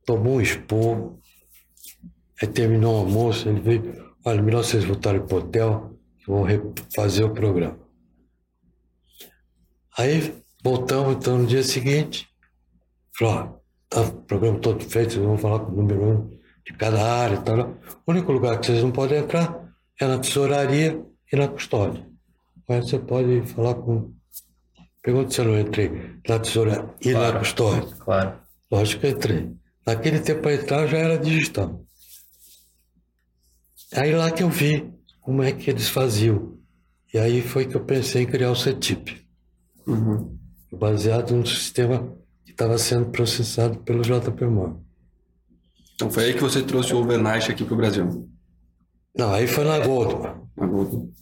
[0.04, 1.20] Tomou um esporro,
[2.40, 6.34] aí terminou o almoço, ele veio, olha, melhor vocês voltarem para o hotel, que eu
[6.34, 7.78] vou fazer o programa.
[9.96, 12.28] Aí voltamos, então, no dia seguinte,
[13.16, 13.48] falou, ó,
[13.88, 16.30] tá o programa todo feito, vão falar com o número um
[16.66, 17.78] de cada área e tal.
[18.06, 21.00] O único lugar que vocês não podem entrar é na tesouraria
[21.32, 22.11] e na custódia.
[22.68, 24.12] Mas você pode falar com.
[25.02, 25.90] Pergunta se eu não entrei
[26.28, 27.32] na tesouraria e Claro.
[27.34, 27.94] na custódia.
[27.96, 28.38] Claro.
[28.70, 29.52] Lógico que eu entrei.
[29.86, 31.84] Naquele tempo para entrar já era digital.
[33.94, 36.56] Aí lá que eu vi como é que eles faziam.
[37.12, 39.20] E aí foi que eu pensei em criar o CETIP,
[39.86, 40.38] Uhum.
[40.72, 44.80] baseado no sistema que estava sendo processado pelo JP Morgan.
[45.94, 48.28] Então foi aí que você trouxe o overnight aqui para o Brasil.
[49.14, 50.41] Não, aí foi na Goldman.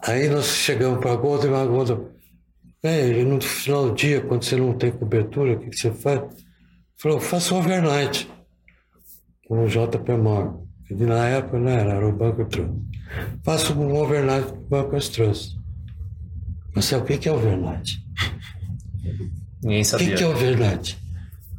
[0.03, 2.07] Aí nós chegamos para a Goldman, a Goldman,
[2.83, 5.90] é, e no final do dia, quando você não tem cobertura, o que, que você
[5.93, 6.23] faz?
[6.99, 8.29] Falou, faça um overnight
[9.47, 10.61] com o JP Morgan.
[10.87, 12.73] que Na época não era, era o Banco Trust.
[13.45, 15.57] Faça um overnight com o Banco Trust.
[16.75, 17.99] Mas sabe o que que é overnight?
[19.62, 20.09] Ninguém O sabia.
[20.09, 20.99] que, que é overnight?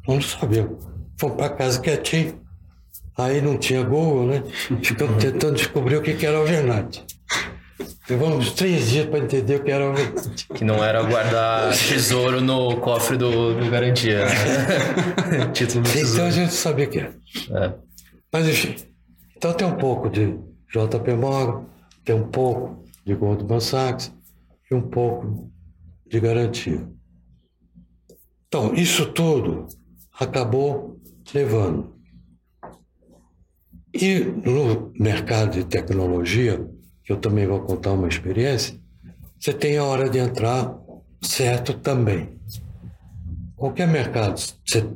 [0.07, 0.83] Nós não sabíamos.
[1.19, 2.41] Fomos para casa quietinho.
[3.17, 4.43] Aí não tinha Google, né?
[4.81, 7.05] Ficamos tentando descobrir o que, que era overnight.
[8.09, 9.85] Levamos três dias para entender o que era.
[10.55, 14.25] Que não era guardar tesouro no cofre do, do garantia.
[14.25, 15.47] Né?
[15.53, 16.31] Título do Então a tesouro.
[16.31, 17.15] gente sabia que era.
[17.51, 17.73] É.
[18.31, 18.75] Mas enfim,
[19.35, 20.37] então tem um pouco de
[20.73, 21.65] JP Morgan,
[22.05, 24.13] tem um pouco de Goldman Sachs
[24.69, 25.51] e um pouco
[26.07, 26.87] de garantia.
[28.47, 29.67] Então, isso tudo
[30.19, 30.99] acabou
[31.33, 31.95] levando.
[33.93, 36.65] E no mercado de tecnologia,
[37.03, 38.79] que eu também vou contar uma experiência,
[39.39, 40.77] você tem a hora de entrar
[41.21, 42.39] certo também.
[43.55, 44.87] Qualquer mercado, você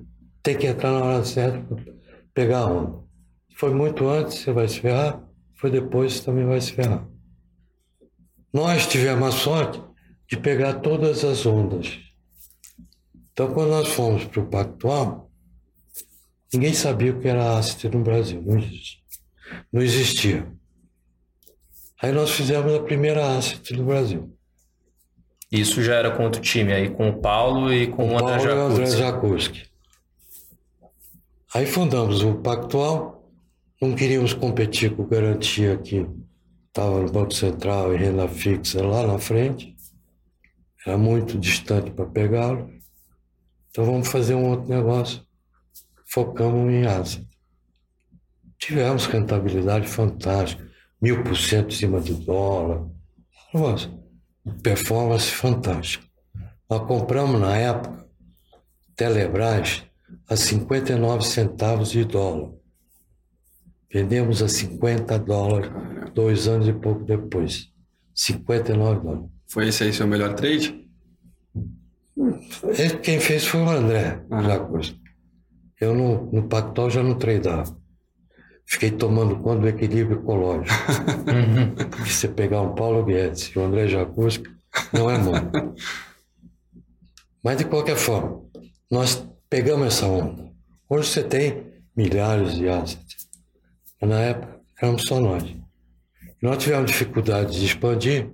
[0.41, 1.83] tem que entrar na hora certa para
[2.33, 2.99] pegar a onda.
[3.49, 5.23] Se foi muito antes, você vai se ferrar.
[5.55, 7.07] Foi depois, você também vai se ferrar.
[8.53, 9.81] Nós tivemos a sorte
[10.29, 11.99] de pegar todas as ondas.
[13.31, 15.29] Então, quando nós fomos para o Pactual,
[16.53, 18.41] ninguém sabia o que era asset no Brasil.
[18.41, 19.01] Não existia.
[19.71, 20.54] Não existia.
[22.01, 24.35] Aí nós fizemos a primeira asset no Brasil.
[25.51, 28.49] Isso já era com outro time aí, com o Paulo e com o André Paulo
[28.49, 28.85] e o André.
[28.85, 29.63] Jacuzzi.
[31.53, 33.31] Aí fundamos o Pactual,
[33.81, 36.05] não queríamos competir com garantia que
[36.67, 39.73] estava no Banco Central e renda fixa lá na frente,
[40.85, 42.69] era muito distante para pegá-lo.
[43.69, 45.23] Então vamos fazer um outro negócio.
[46.05, 47.25] Focamos em asset.
[48.59, 50.69] Tivemos rentabilidade fantástica,
[51.05, 52.83] mil por cento em cima do dólar.
[53.53, 53.91] Nossa,
[54.63, 56.03] performance fantástica.
[56.67, 58.07] Nós compramos na época
[58.95, 59.83] Telebrás
[60.27, 62.53] a 59 centavos de dólar.
[63.93, 65.69] Vendemos a 50 dólares
[66.15, 67.71] dois anos e pouco depois.
[68.15, 69.25] 59 dólares.
[69.47, 70.89] Foi esse aí seu melhor trade?
[73.03, 74.23] Quem fez foi o André.
[74.31, 74.99] Jacuzzi.
[75.79, 77.77] Eu no, no Pactual já não tradava.
[78.65, 80.75] Fiquei tomando conta do equilíbrio ecológico.
[81.25, 82.05] Uhum.
[82.05, 84.43] Se você pegar um Paulo Guedes e o André Jacuzzi,
[84.93, 85.33] não é mão.
[87.43, 88.43] Mas de qualquer forma,
[88.89, 90.51] nós pegamos essa onda.
[90.87, 91.63] Hoje você tem
[91.95, 93.27] milhares de assets.
[93.99, 95.43] Mas na época éramos só nós.
[95.43, 95.57] E
[96.41, 98.31] nós tivemos dificuldade de expandir.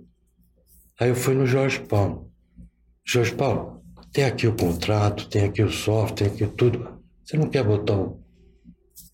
[0.99, 2.29] Aí eu fui no Jorge Paulo.
[3.05, 6.99] Jorge Paulo, tem aqui o contrato, tem aqui o software, tem aqui tudo.
[7.23, 8.20] Você não quer botar um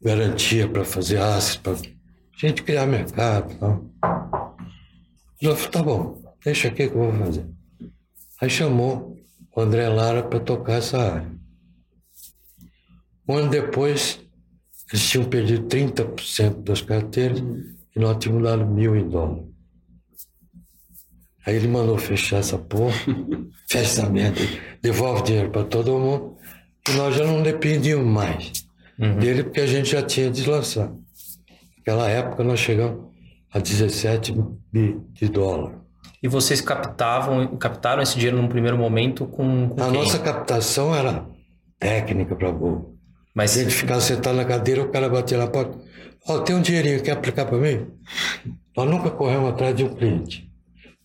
[0.02, 1.76] garantia para fazer assets, para
[2.38, 3.86] gente criar mercado e tal.
[5.42, 7.46] Eu falei, tá bom, deixa aqui que eu vou fazer.
[8.42, 9.18] Aí chamou
[9.56, 11.32] o André Lara para tocar essa área.
[13.28, 14.20] Um ano depois,
[14.92, 19.44] eles tinham perdido 30% das carteiras e nós tínhamos dado mil em dólar.
[21.46, 22.96] Aí ele mandou fechar essa porra,
[23.68, 24.42] fecha essa merda,
[24.82, 26.38] devolve dinheiro para todo mundo
[26.88, 28.67] e nós já não dependíamos mais
[28.98, 31.00] dele porque a gente já tinha deslançado.
[31.78, 33.08] Naquela época nós chegamos
[33.52, 34.34] a 17
[34.72, 35.80] bi de dólar.
[36.22, 39.94] E vocês captavam, captaram esse dinheiro num primeiro momento com, com A quem?
[39.94, 41.26] nossa captação era
[41.80, 42.96] técnica para gol.
[43.36, 45.78] Mas A gente ficava sentado na cadeira, o cara batia na porta.
[46.28, 47.86] Ó, tem um dinheirinho, quer aplicar para mim?
[48.76, 50.52] Nós nunca corremos atrás de um cliente.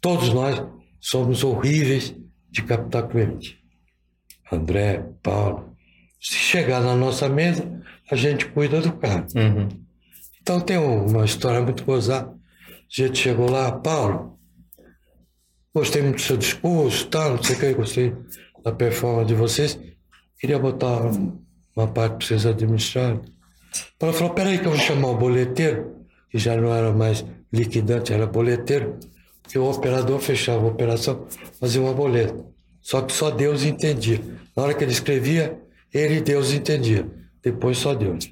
[0.01, 0.63] Todos nós
[0.99, 2.15] somos horríveis
[2.51, 3.59] de captar cliente.
[4.51, 5.72] André, Paulo.
[6.23, 7.69] Se chegar na nossa mesa,
[8.09, 9.27] a gente cuida do cara.
[9.35, 9.69] Uhum.
[10.41, 12.33] Então tem uma história muito gozada.
[12.89, 14.39] gente chegou lá, Paulo,
[15.75, 18.15] gostei muito do seu discurso, tal, não sei o que, gostei
[18.63, 19.79] da performance de vocês.
[20.39, 21.11] Queria botar
[21.75, 23.21] uma parte para vocês administrarem.
[23.99, 28.13] Paulo falou, peraí que eu vou chamar o boleteiro, que já não era mais liquidante,
[28.13, 28.97] era boleteiro,
[29.43, 31.27] porque o operador fechava a operação,
[31.59, 32.45] fazia uma boleta.
[32.81, 34.21] Só que só Deus entendia.
[34.57, 35.61] Na hora que ele escrevia,
[35.93, 37.09] ele e Deus entendia.
[37.43, 38.31] Depois só Deus.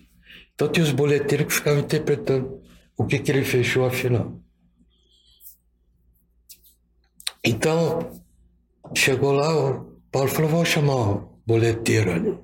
[0.54, 2.60] Então tinha os boleteiros que ficavam interpretando
[2.96, 4.38] o que, que ele fechou afinal.
[7.42, 8.22] Então,
[8.94, 12.38] chegou lá, o Paulo falou, vamos chamar o boleteiro ali.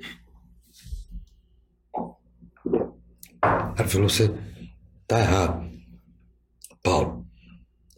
[3.78, 4.34] Ele falou, você
[5.06, 5.70] tá errado.
[6.82, 7.26] Paulo,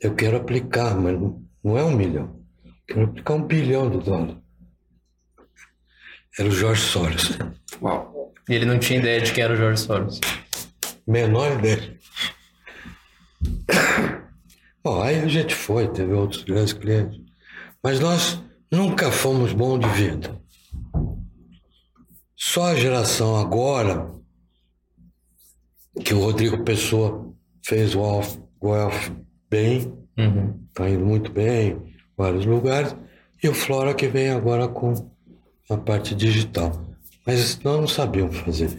[0.01, 1.17] eu quero aplicar, mas
[1.63, 2.43] não é um milhão.
[2.87, 4.37] Quero aplicar um bilhão de dólares.
[6.39, 7.39] Era o Jorge Soros.
[7.83, 8.33] Uau.
[8.49, 10.21] E ele não tinha ideia de quem era o Jorge Soros.
[11.07, 11.99] Menor ideia.
[14.83, 17.21] Bom, aí a gente foi, teve outros grandes clientes.
[17.83, 20.41] Mas nós nunca fomos bons de vida.
[22.37, 24.11] Só a geração agora,
[26.05, 27.35] que o Rodrigo Pessoa
[27.65, 29.11] fez o Alf, o Alf
[29.51, 30.65] bem, Uhum.
[30.69, 32.95] está indo muito bem, em vários lugares,
[33.43, 34.93] e o Flora que vem agora com
[35.71, 36.73] a parte digital.
[37.27, 38.77] Mas nós não sabíamos fazer.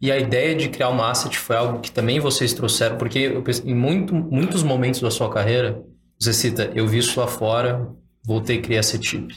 [0.00, 3.42] E a ideia de criar uma asset foi algo que também vocês trouxeram, porque eu
[3.42, 5.82] pense- em muito, muitos momentos da sua carreira,
[6.18, 7.88] você cita, eu vi isso lá fora,
[8.24, 9.34] voltei e criei a CETIP.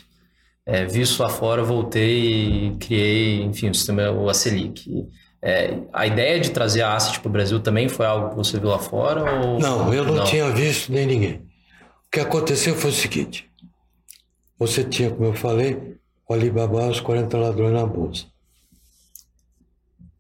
[0.66, 4.84] É, vi isso lá fora, voltei e criei, enfim, o sistema, o Acelic.
[5.42, 8.60] É, a ideia de trazer a asset para o Brasil também foi algo que você
[8.60, 9.46] viu lá fora?
[9.46, 9.60] Ou...
[9.60, 11.36] Não, eu não, tinha visto nem ninguém.
[11.36, 13.50] O que aconteceu foi o seguinte:
[14.60, 15.97] você tinha, como eu falei,
[16.28, 18.26] o Alibaba, os 40 ladrões na bolsa.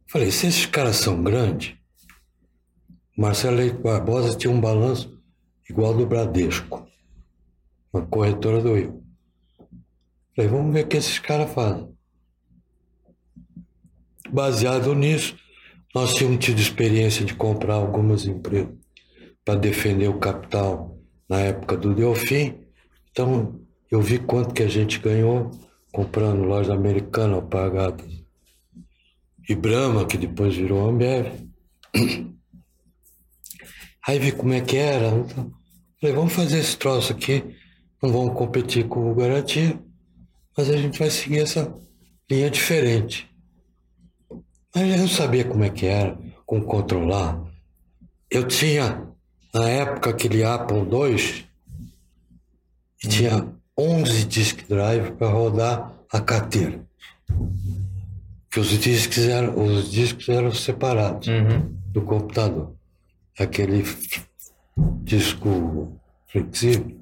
[0.09, 1.75] Falei, se esses caras são grandes,
[3.17, 5.21] Marcelo Leite Barbosa tinha um balanço
[5.69, 6.87] igual ao do Bradesco,
[7.91, 9.03] uma corretora do Rio.
[10.35, 11.89] Falei, vamos ver o que esses caras fazem.
[14.29, 15.35] Baseado nisso,
[15.93, 18.73] nós tínhamos tido experiência de comprar algumas empresas
[19.43, 20.97] para defender o capital
[21.27, 22.59] na época do Delfim.
[23.11, 25.49] Então, eu vi quanto que a gente ganhou
[25.97, 28.23] comprando loja americana, Alpargatas
[29.49, 31.25] e Brahma, que depois virou Ambev.
[34.05, 35.07] Aí vi como é que era.
[35.07, 35.51] Então,
[35.99, 37.43] falei, vamos fazer esse troço aqui.
[37.99, 39.81] Não vamos competir com o Garantia,
[40.55, 41.73] mas a gente vai seguir essa
[42.29, 43.27] linha diferente.
[44.75, 47.43] Mas eu não sabia como é que era, como controlar.
[48.29, 49.03] Eu tinha,
[49.51, 51.47] na época, aquele Apple II,
[53.03, 56.81] e tinha 11 disk drive para rodar a carteira.
[58.49, 61.75] Que os discos eram, os discos eram separados Uhum.
[61.91, 62.73] do computador.
[63.39, 63.83] Aquele
[65.03, 65.99] disco
[66.31, 66.97] flexível.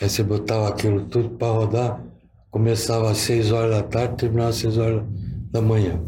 [0.00, 2.02] Aí você botava aquilo tudo para rodar,
[2.50, 5.04] começava às 6 horas da tarde, terminava às 6 horas
[5.50, 6.00] da manhã.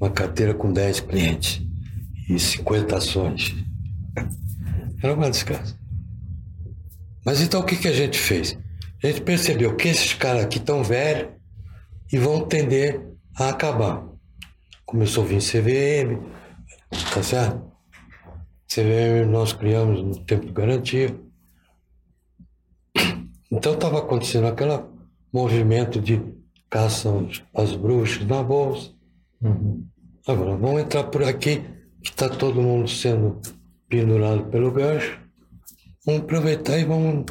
[0.00, 1.62] Uma carteira com 10 clientes
[2.28, 3.54] e 50 ações.
[5.02, 5.76] Era uma desgraça.
[7.24, 8.58] Mas então o que, que a gente fez?
[9.02, 11.30] A gente percebeu que esses caras aqui estão velhos
[12.12, 13.00] e vão tender
[13.36, 14.04] a acabar.
[14.84, 16.20] Começou a vir CVM,
[17.14, 17.70] tá certo?
[18.66, 21.18] CVM nós criamos no tempo de garantia.
[23.50, 24.78] Então estava acontecendo aquele
[25.32, 26.20] movimento de
[26.68, 27.10] caça
[27.54, 28.92] às bruxas na bolsa.
[30.26, 31.62] Agora, vamos entrar por aqui,
[32.02, 33.40] que está todo mundo sendo
[33.88, 35.18] pendurado pelo gancho.
[36.04, 37.24] Vamos aproveitar e vamos.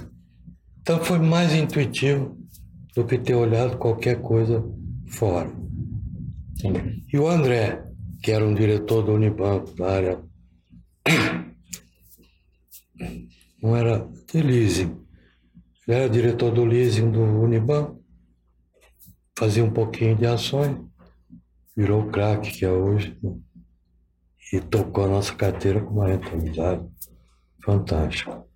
[0.88, 2.38] Então foi mais intuitivo
[2.96, 4.64] do que ter olhado qualquer coisa
[5.10, 5.52] fora.
[7.12, 7.84] E o André,
[8.24, 10.24] que era um diretor do Unibanco, da área.
[13.62, 14.98] Não era de leasing.
[15.86, 18.02] Ele era diretor do leasing do Unibanco,
[19.38, 20.80] fazia um pouquinho de ações,
[21.76, 23.20] virou o craque que é hoje,
[24.54, 26.88] e tocou a nossa carteira com uma rentabilidade
[27.62, 28.48] fantástica.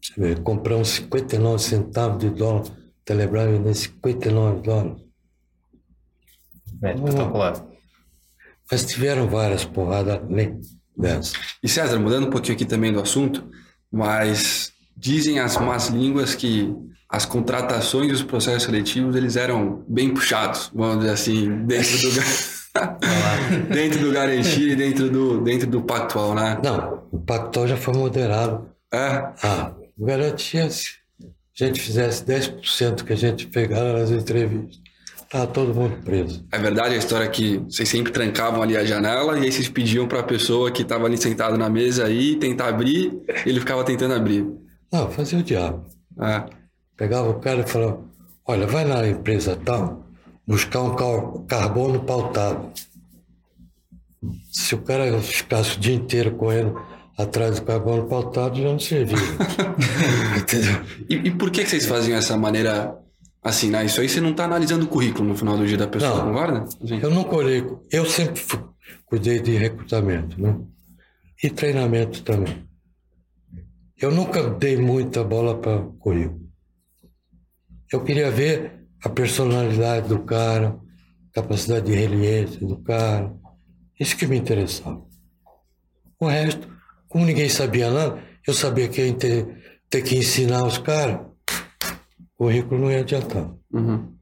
[0.00, 2.64] Você vê, compramos 59 centavos de dólar,
[3.04, 5.02] Telebrás vendendo 59 dólares.
[6.82, 7.66] É, espetacular.
[8.70, 10.60] Mas tiveram várias porradas além
[10.96, 11.34] dessa.
[11.62, 13.48] E César, mudando um pouquinho aqui também do assunto,
[13.90, 16.74] mas dizem as más línguas que
[17.08, 22.10] as contratações e os processos seletivos eles eram bem puxados, vamos dizer assim, dentro do
[23.74, 26.60] dentro do garantia e dentro do dentro do pactual, né?
[26.62, 28.70] Não, o Pactual já foi moderado.
[28.92, 29.72] É, Ah,
[30.06, 31.00] garantia se
[31.60, 34.80] a gente fizesse 10% que a gente pegava nas entrevistas.
[35.28, 36.44] Tava todo mundo preso.
[36.50, 40.08] É verdade a história que vocês sempre trancavam ali a janela e aí vocês pediam
[40.08, 43.12] para a pessoa que estava ali sentada na mesa aí tentar abrir,
[43.46, 44.44] e ele ficava tentando abrir.
[44.92, 45.86] Não, fazia o diabo.
[46.20, 46.44] É.
[46.96, 48.02] Pegava o cara e falava,
[48.44, 50.04] olha, vai na empresa tal,
[50.44, 52.72] buscar um car- carbono pautado.
[54.50, 56.80] Se o cara ficasse o dia inteiro correndo
[57.22, 59.16] atrás do carbono pautado, já não servia.
[60.38, 60.82] Entendeu?
[61.08, 62.96] E, e por que, que vocês faziam essa maneira
[63.42, 63.84] assim, né?
[63.84, 66.26] Isso aí você não está analisando o currículo no final do dia da pessoa, Não.
[66.26, 66.64] concorda?
[66.82, 67.00] Assim.
[67.00, 68.42] Eu não colhei, eu sempre
[69.06, 70.56] cuidei de recrutamento, né?
[71.42, 72.64] E treinamento também.
[73.98, 76.40] Eu nunca dei muita bola para currículo.
[77.92, 80.78] Eu queria ver a personalidade do cara,
[81.32, 83.34] capacidade de resiliência do cara.
[83.98, 85.02] Isso que me interessava.
[86.18, 86.68] O resto,
[87.10, 91.26] como ninguém sabia nada, eu sabia que ia ter, ter que ensinar os caras.
[92.38, 93.52] O currículo não ia adiantar.
[93.72, 94.14] Uhum.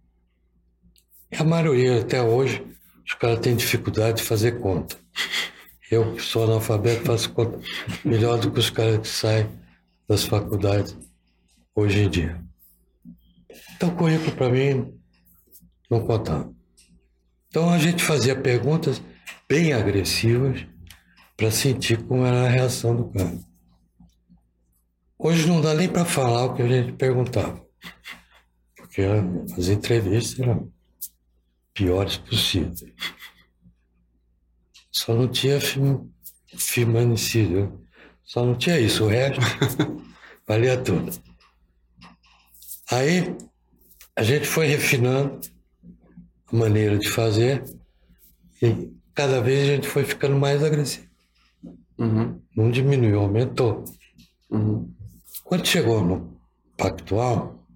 [1.30, 2.66] E a maioria, até hoje,
[3.06, 4.96] os caras têm dificuldade de fazer conta.
[5.90, 7.60] Eu, que sou analfabeto, faço conta
[8.02, 9.46] melhor do que os caras que saem
[10.08, 10.96] das faculdades
[11.74, 12.42] hoje em dia.
[13.76, 14.94] Então, o currículo, para mim,
[15.90, 16.50] não contava.
[17.48, 19.02] Então, a gente fazia perguntas
[19.46, 20.66] bem agressivas
[21.38, 23.38] para sentir como era a reação do cara.
[25.16, 27.64] Hoje não dá nem para falar o que a gente perguntava,
[28.76, 29.02] porque
[29.56, 30.70] as entrevistas eram
[31.72, 32.84] piores possíveis.
[34.90, 36.10] Só não tinha fem-
[36.56, 37.84] feminicídio,
[38.24, 39.40] só não tinha isso, o resto
[40.46, 41.12] valia tudo.
[42.90, 43.36] Aí
[44.16, 45.40] a gente foi refinando
[46.52, 47.62] a maneira de fazer
[48.60, 51.07] e cada vez a gente foi ficando mais agressivo.
[51.98, 52.40] Uhum.
[52.56, 53.84] Não diminuiu, aumentou.
[54.50, 54.92] Uhum.
[55.44, 56.40] Quando chegou no
[56.76, 57.66] Pactual,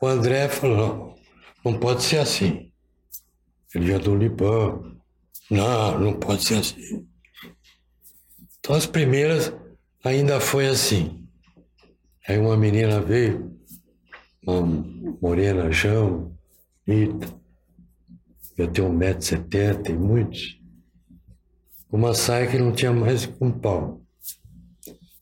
[0.00, 0.76] o André falou,
[1.64, 2.70] não, não pode ser assim.
[3.74, 4.80] Ele é do Libã.
[5.50, 7.06] Não, não pode ser assim.
[8.58, 9.52] Então as primeiras
[10.04, 11.26] ainda foi assim.
[12.28, 13.58] Aí uma menina veio,
[14.46, 14.62] uma
[15.20, 16.36] morena jão,
[16.86, 17.40] bonita,
[18.56, 20.59] eu tenho 1,70m e muitos,
[21.92, 24.00] uma saia que não tinha mais que um pau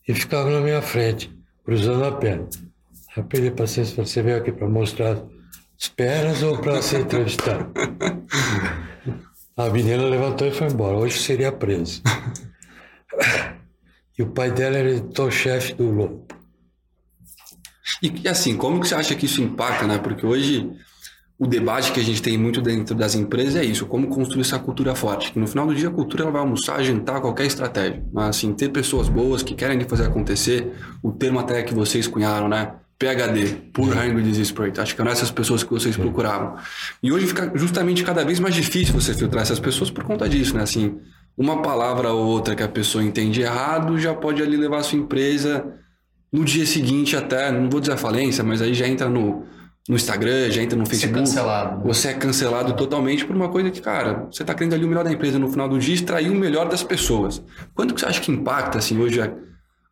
[0.06, 1.30] e ficava na minha frente,
[1.64, 2.48] cruzando a perna.
[3.16, 5.22] Eu pedi para vocês, você veio aqui para mostrar
[5.80, 7.70] as pernas ou para ser entrevistado?
[9.56, 10.96] A menina levantou e foi embora.
[10.96, 12.00] Hoje seria preso.
[14.16, 16.26] E o pai dela era editor-chefe do Globo.
[18.00, 19.98] E assim, como que você acha que isso impacta, né?
[19.98, 20.70] Porque hoje
[21.38, 24.58] o debate que a gente tem muito dentro das empresas é isso, como construir essa
[24.58, 25.32] cultura forte.
[25.32, 28.02] Que no final do dia a cultura ela vai almoçar, jantar, qualquer estratégia.
[28.12, 32.48] Mas assim, ter pessoas boas que querem fazer acontecer, o termo até que vocês cunharam,
[32.48, 32.72] né?
[32.98, 34.80] PHD, Poor Hungry Disease Spirit.
[34.80, 36.56] Acho que eram essas pessoas que vocês procuravam.
[37.00, 40.56] E hoje fica justamente cada vez mais difícil você filtrar essas pessoas por conta disso,
[40.56, 40.64] né?
[40.64, 40.98] Assim,
[41.36, 44.98] uma palavra ou outra que a pessoa entende errado já pode ali levar a sua
[44.98, 45.64] empresa
[46.32, 49.46] no dia seguinte até, não vou dizer a falência, mas aí já entra no,
[49.88, 51.18] no Instagram, já entra no Facebook.
[51.18, 51.78] cancelado.
[51.78, 51.82] né?
[51.86, 55.02] Você é cancelado totalmente por uma coisa que, cara, você está querendo ali o melhor
[55.02, 57.42] da empresa no final do dia, extrair o melhor das pessoas.
[57.74, 59.32] Quanto que você acha que impacta, assim, hoje a,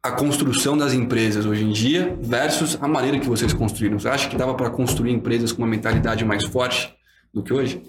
[0.03, 3.99] a construção das empresas hoje em dia versus a maneira que vocês construíram?
[3.99, 6.95] Você acha que dava para construir empresas com uma mentalidade mais forte
[7.33, 7.83] do que hoje?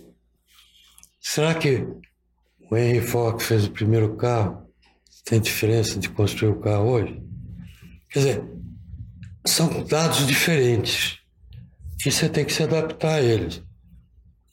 [1.19, 1.85] Será que
[2.71, 4.65] o Henry Ford fez o primeiro carro
[5.25, 7.21] tem diferença de construir o carro hoje?
[8.09, 8.43] Quer dizer,
[9.45, 11.19] são dados diferentes
[12.05, 13.63] e você tem que se adaptar a eles.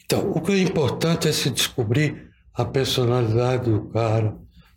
[0.04, 4.36] Então, o que é importante é se descobrir a personalidade do cara,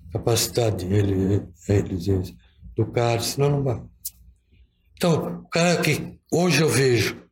[0.10, 2.36] a capacidade dele, resiliência
[2.76, 3.82] do cara, senão não vai.
[4.96, 7.24] Então, o cara que hoje eu vejo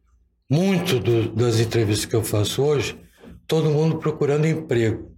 [0.49, 2.99] muito do- das entrevistas que eu faço hoje,
[3.47, 5.15] todo mundo procurando emprego.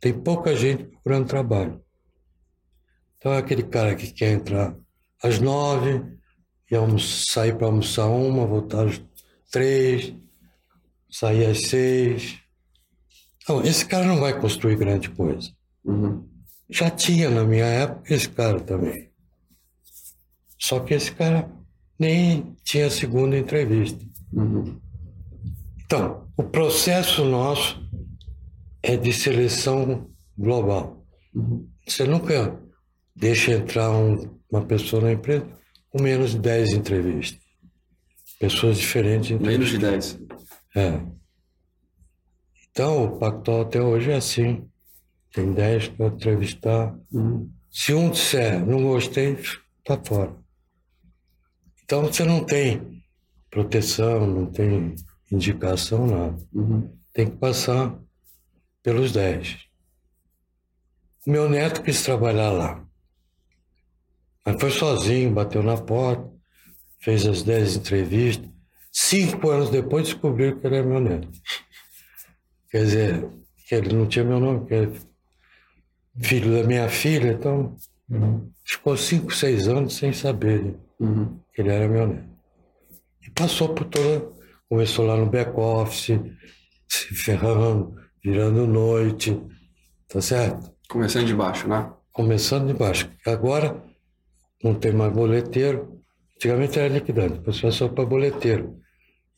[0.00, 1.82] Tem pouca gente procurando trabalho.
[3.16, 4.76] Então é aquele cara que quer entrar
[5.22, 6.04] às nove,
[6.70, 9.02] e almoçar, sair para almoçar uma, voltar às
[9.50, 10.12] três,
[11.10, 12.38] sair às seis.
[13.48, 15.50] Não, esse cara não vai construir grande coisa.
[15.84, 16.28] Uhum.
[16.70, 19.08] Já tinha na minha época esse cara também.
[20.58, 21.50] Só que esse cara
[21.98, 24.04] nem tinha segunda entrevista.
[24.32, 24.78] Uhum.
[25.84, 27.80] Então, o processo nosso
[28.82, 31.04] é de seleção global.
[31.34, 31.66] Uhum.
[31.86, 32.60] Você nunca
[33.16, 35.46] deixa entrar um- uma pessoa na empresa
[35.90, 37.40] com menos de 10 entrevistas.
[38.38, 39.30] Pessoas diferentes.
[39.38, 40.14] Menos de entrevistadas.
[40.74, 40.86] 10.
[40.86, 41.00] É.
[42.70, 44.68] Então, o Pactol até hoje é assim.
[45.32, 46.96] Tem 10 para entrevistar.
[47.12, 47.50] Uhum.
[47.70, 49.36] Se um disser, não gostei,
[49.84, 50.34] tá fora.
[51.84, 53.02] Então você não tem
[53.50, 54.94] proteção, não tem
[55.32, 56.36] indicação, nada.
[56.52, 56.92] Uhum.
[57.12, 57.98] Tem que passar
[58.82, 59.58] pelos 10.
[61.26, 62.86] O meu neto quis trabalhar lá.
[64.44, 66.30] Mas foi sozinho, bateu na porta,
[67.00, 68.48] fez as 10 entrevistas.
[68.92, 71.28] Cinco anos depois descobriram que ele era meu neto.
[72.70, 73.28] Quer dizer,
[73.66, 77.76] que ele não tinha meu nome, que ele é filho da minha filha, então
[78.10, 78.50] Uhum.
[78.64, 81.38] ficou cinco, seis anos sem saber Uhum.
[81.54, 82.28] que ele era meu neto.
[83.22, 84.26] E passou por toda.
[84.68, 86.18] Começou lá no back-office,
[86.88, 87.94] se ferrando,
[88.24, 89.38] virando noite,
[90.08, 90.70] tá certo?
[90.88, 91.90] Começando de baixo, né?
[92.12, 93.08] Começando de baixo.
[93.26, 93.82] Agora
[94.64, 95.97] não tem mais boleteiro.
[96.38, 98.78] Antigamente era liquidante, depois passou para boleteiro.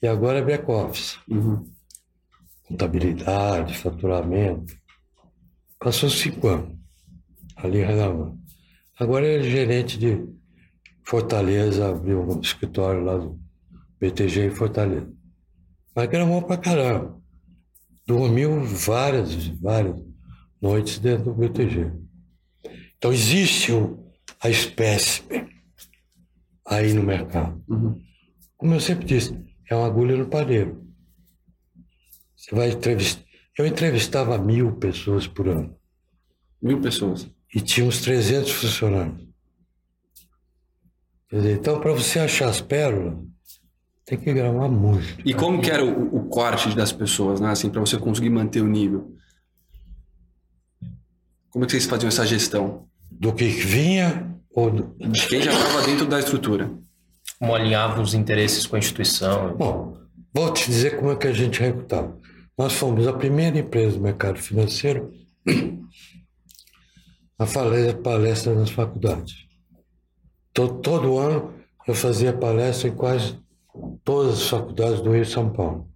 [0.03, 1.19] E agora é back-office.
[1.27, 1.67] Uhum.
[2.69, 4.75] Contabilidade, faturamento.
[5.79, 6.77] Passou cinco anos
[7.57, 8.39] ali renovando.
[8.99, 10.29] Agora é gerente de
[11.03, 13.41] Fortaleza, abriu um escritório lá do
[13.99, 15.11] BTG em Fortaleza.
[15.97, 17.19] Mas gravou pra caramba.
[18.07, 19.97] Dormiu várias, várias
[20.61, 21.93] noites dentro do BTG.
[22.99, 23.73] Então existe
[24.43, 25.23] a espécie
[26.71, 27.63] aí no mercado.
[27.69, 28.01] Uhum.
[28.57, 29.37] Como eu sempre disse,
[29.69, 30.87] é uma agulha no palheiro.
[32.37, 33.25] Você vai entrevistar.
[33.59, 35.77] Eu entrevistava mil pessoas por ano
[36.63, 37.29] Mil pessoas.
[37.55, 39.29] e tinha uns 300 funcionários.
[41.31, 43.19] Dizer, então, para você achar as pérolas,
[44.05, 45.21] tem que gravar muito.
[45.25, 47.51] E como que era o, o corte das pessoas, né?
[47.51, 49.15] Assim, para você conseguir manter o nível?
[51.51, 52.89] Como é que vocês faziam essa gestão?
[53.11, 54.71] Do que vinha ou.
[54.71, 56.71] De quem já estava dentro da estrutura?
[57.39, 59.57] Como alinhava os interesses com a instituição.
[59.57, 59.97] Bom,
[60.35, 62.19] vou te dizer como é que a gente recrutava.
[62.59, 65.11] Nós fomos a primeira empresa do mercado financeiro
[67.39, 69.47] a fazer palestra nas faculdades.
[70.53, 71.55] Todo, todo ano
[71.89, 73.39] eu fazia palestra em quase
[74.05, 75.89] todas as faculdades do Rio e São Paulo.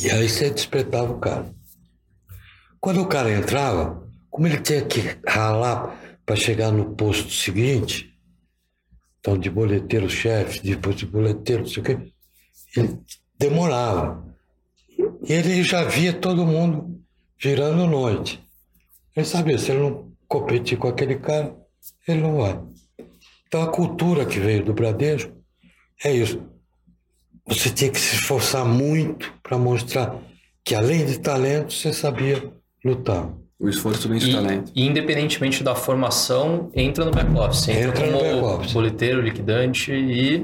[0.00, 1.52] E aí você despertava o cara.
[2.80, 4.03] Quando o cara entrava,
[4.34, 8.12] como ele tinha que ralar para chegar no posto seguinte,
[9.20, 11.98] então de boleteiro-chefe, depois de boleteiro, não sei o quê,
[12.76, 12.98] ele
[13.38, 14.26] demorava.
[15.22, 17.00] E ele já via todo mundo
[17.38, 18.44] girando noite.
[19.14, 21.56] Ele sabia, se ele não competir com aquele cara,
[22.08, 22.60] ele não vai.
[23.46, 25.32] Então a cultura que veio do Bradesco
[26.04, 26.42] é isso.
[27.46, 30.20] Você tinha que se esforçar muito para mostrar
[30.64, 32.52] que além de talento, você sabia
[32.84, 33.43] lutar.
[33.64, 34.72] O esforço vem do E, talento.
[34.74, 37.68] e independentemente da formação, entra no back-office.
[37.68, 38.72] Entra, Entra no como back-office.
[38.72, 40.36] boleteiro, liquidante e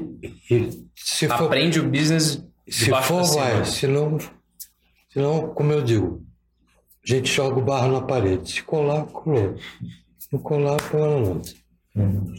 [0.49, 3.63] E se for, aprende o business de se baixo for vai.
[3.65, 4.29] Se não, se
[5.19, 6.23] não, como eu digo,
[7.03, 8.51] a gente joga o barro na parede.
[8.51, 9.55] Se colar, colou.
[10.17, 11.41] Se não colar, cola não.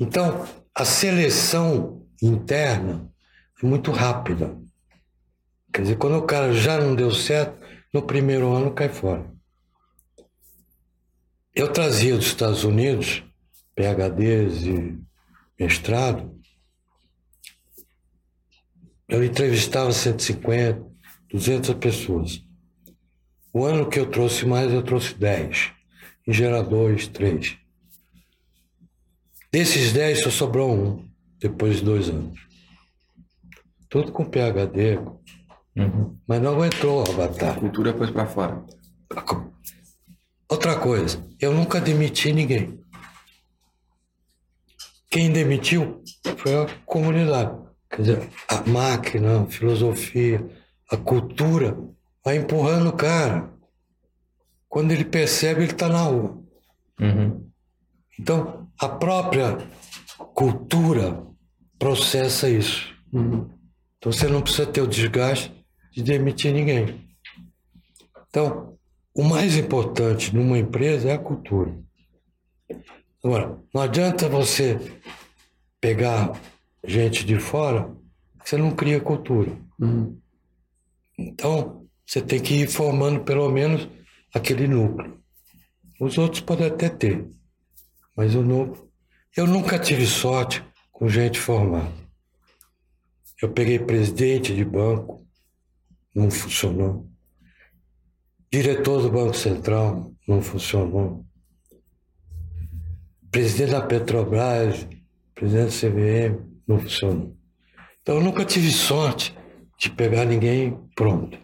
[0.01, 3.09] Então, a seleção interna
[3.63, 4.57] é muito rápida.
[5.73, 7.57] Quer dizer, quando o cara já não deu certo,
[7.95, 9.31] no primeiro ano cai fora.
[11.55, 13.23] Eu trazia dos Estados Unidos
[13.75, 14.99] PHDs e
[15.59, 16.35] mestrado.
[19.09, 20.83] Eu entrevistava 150,
[21.31, 22.43] 200 pessoas.
[23.53, 25.73] O ano que eu trouxe mais, eu trouxe 10.
[26.27, 27.57] Em geral, dois, três.
[29.53, 32.41] Desses 10, só sobrou um, depois de dois anos.
[33.91, 34.99] Tudo com PHD,
[35.75, 36.19] Uhum.
[36.27, 37.59] mas não aguentou a A batalha.
[37.61, 38.63] cultura pôs para fora.
[40.53, 42.79] Outra coisa, eu nunca demiti ninguém.
[45.11, 46.03] Quem demitiu
[46.37, 47.59] foi a comunidade.
[47.89, 50.47] Quer dizer, a máquina, a filosofia,
[50.91, 51.75] a cultura
[52.23, 53.51] vai empurrando o cara.
[54.69, 56.39] Quando ele percebe, ele está na rua.
[57.01, 57.51] Uhum.
[58.21, 59.57] Então, a própria
[60.35, 61.27] cultura
[61.79, 62.95] processa isso.
[63.11, 63.49] Uhum.
[63.97, 65.51] Então, você não precisa ter o desgaste
[65.91, 67.09] de demitir ninguém.
[68.29, 68.72] Então,
[69.15, 71.77] o mais importante numa empresa é a cultura.
[73.23, 74.79] Agora, não adianta você
[75.81, 76.41] pegar
[76.85, 77.95] gente de fora,
[78.45, 79.53] você não cria cultura.
[79.79, 80.19] Uhum.
[81.19, 83.89] Então, você tem que ir formando pelo menos
[84.35, 85.21] aquele núcleo.
[86.01, 87.29] Os outros podem até ter,
[88.17, 88.91] mas o núcleo.
[89.37, 91.93] Eu nunca tive sorte com gente formada.
[93.41, 95.27] Eu peguei presidente de banco,
[96.15, 97.12] não funcionou.
[98.53, 101.25] Diretor do Banco Central, não funcionou.
[103.31, 104.87] Presidente da Petrobras,
[105.35, 106.39] presidente da CVM,
[106.69, 107.35] não funcionou.
[108.03, 109.35] Então eu nunca tive sorte
[109.79, 111.35] de pegar ninguém pronto.
[111.35, 111.41] Não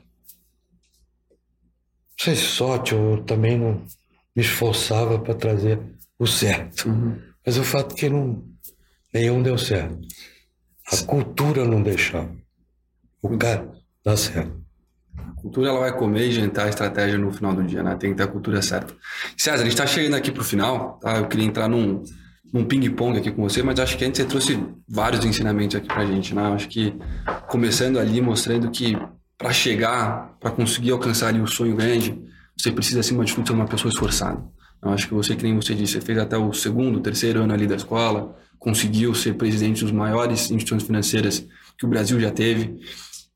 [2.20, 3.86] sei se sorte, eu também não
[4.36, 5.80] me esforçava para trazer
[6.18, 6.90] o certo.
[6.90, 7.18] Uhum.
[7.46, 8.44] Mas o fato é que não,
[9.14, 9.98] nenhum deu certo.
[10.92, 12.36] A cultura não deixava.
[13.22, 13.72] O cara
[14.04, 14.67] dá certo.
[15.26, 17.96] A cultura ela vai comer e jantar a estratégia no final do dia, né?
[17.96, 18.94] Tem que ter a cultura certa.
[19.36, 21.18] César, a gente está chegando aqui para o final, tá?
[21.18, 22.02] Eu queria entrar num,
[22.52, 24.58] num ping-pong aqui com você, mas acho que antes você trouxe
[24.88, 26.42] vários ensinamentos aqui para a gente, né?
[26.52, 26.94] Acho que
[27.48, 28.96] começando ali, mostrando que
[29.36, 32.20] para chegar, para conseguir alcançar ali o sonho grande,
[32.56, 34.42] você precisa, acima de tudo, ser uma pessoa esforçada.
[34.82, 37.52] Eu acho que você, que nem você disse, você fez até o segundo, terceiro ano
[37.52, 41.46] ali da escola, conseguiu ser presidente dos maiores instituições financeiras
[41.78, 42.76] que o Brasil já teve.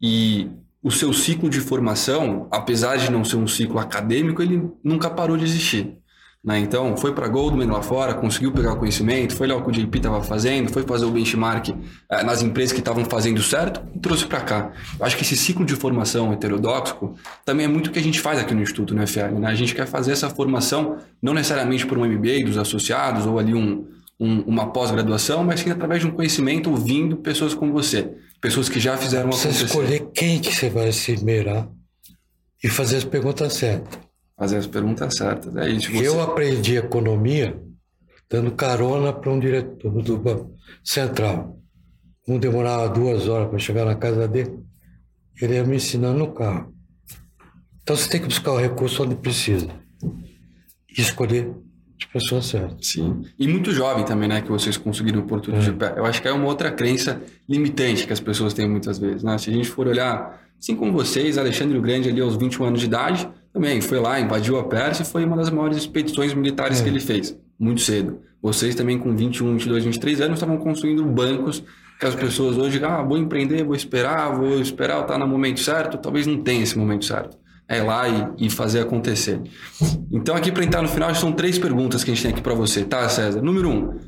[0.00, 0.50] E
[0.82, 5.36] o seu ciclo de formação, apesar de não ser um ciclo acadêmico, ele nunca parou
[5.36, 5.96] de existir.
[6.44, 6.58] Né?
[6.58, 9.96] Então, foi para Goldman lá fora, conseguiu pegar conhecimento, foi lá o que o JP
[9.96, 14.26] estava fazendo, foi fazer o benchmark eh, nas empresas que estavam fazendo certo e trouxe
[14.26, 14.72] para cá.
[14.98, 17.14] Eu acho que esse ciclo de formação heterodoxo
[17.44, 19.38] também é muito o que a gente faz aqui no Instituto, no FL.
[19.38, 19.46] Né?
[19.46, 23.54] A gente quer fazer essa formação não necessariamente por um MBA dos associados ou ali
[23.54, 23.86] um,
[24.18, 28.80] um, uma pós-graduação, mas sim através de um conhecimento ouvindo pessoas como você, pessoas que
[28.80, 31.70] já fizeram uma Você escolher quem que você vai se mirar
[32.62, 33.98] e fazer as perguntas certas.
[34.36, 35.54] Fazer as perguntas certas.
[35.68, 35.92] Isso.
[35.92, 36.06] Você...
[36.06, 37.58] Eu aprendi economia
[38.28, 41.56] dando carona para um diretor do Banco Central.
[42.26, 44.58] Um demorava duas horas para chegar na casa dele,
[45.40, 46.74] ele ia me ensinando no carro.
[47.82, 49.68] Então você tem que buscar o recurso onde precisa.
[50.88, 51.52] E escolher
[52.02, 52.76] de pessoa certa.
[52.80, 53.22] Sim.
[53.38, 54.40] E muito jovem também, né?
[54.40, 55.58] Que vocês conseguiram o Porto é.
[55.58, 55.94] de Pé.
[55.96, 59.38] Eu acho que é uma outra crença limitante que as pessoas têm muitas vezes, né?
[59.38, 62.80] Se a gente for olhar, assim como vocês, Alexandre o Grande ali aos 21 anos
[62.80, 66.80] de idade, também foi lá, invadiu a Pérsia e foi uma das maiores expedições militares
[66.80, 66.82] é.
[66.82, 68.20] que ele fez, muito cedo.
[68.40, 71.62] Vocês também com 21, 22, 23 anos estavam construindo bancos
[72.00, 75.96] que as pessoas hoje, ah, vou empreender, vou esperar, vou esperar estar no momento certo,
[75.98, 79.40] talvez não tenha esse momento certo é ir lá e, e fazer acontecer.
[80.10, 82.54] Então, aqui para entrar no final, são três perguntas que a gente tem aqui para
[82.54, 83.40] você, tá, César?
[83.40, 83.98] Número um,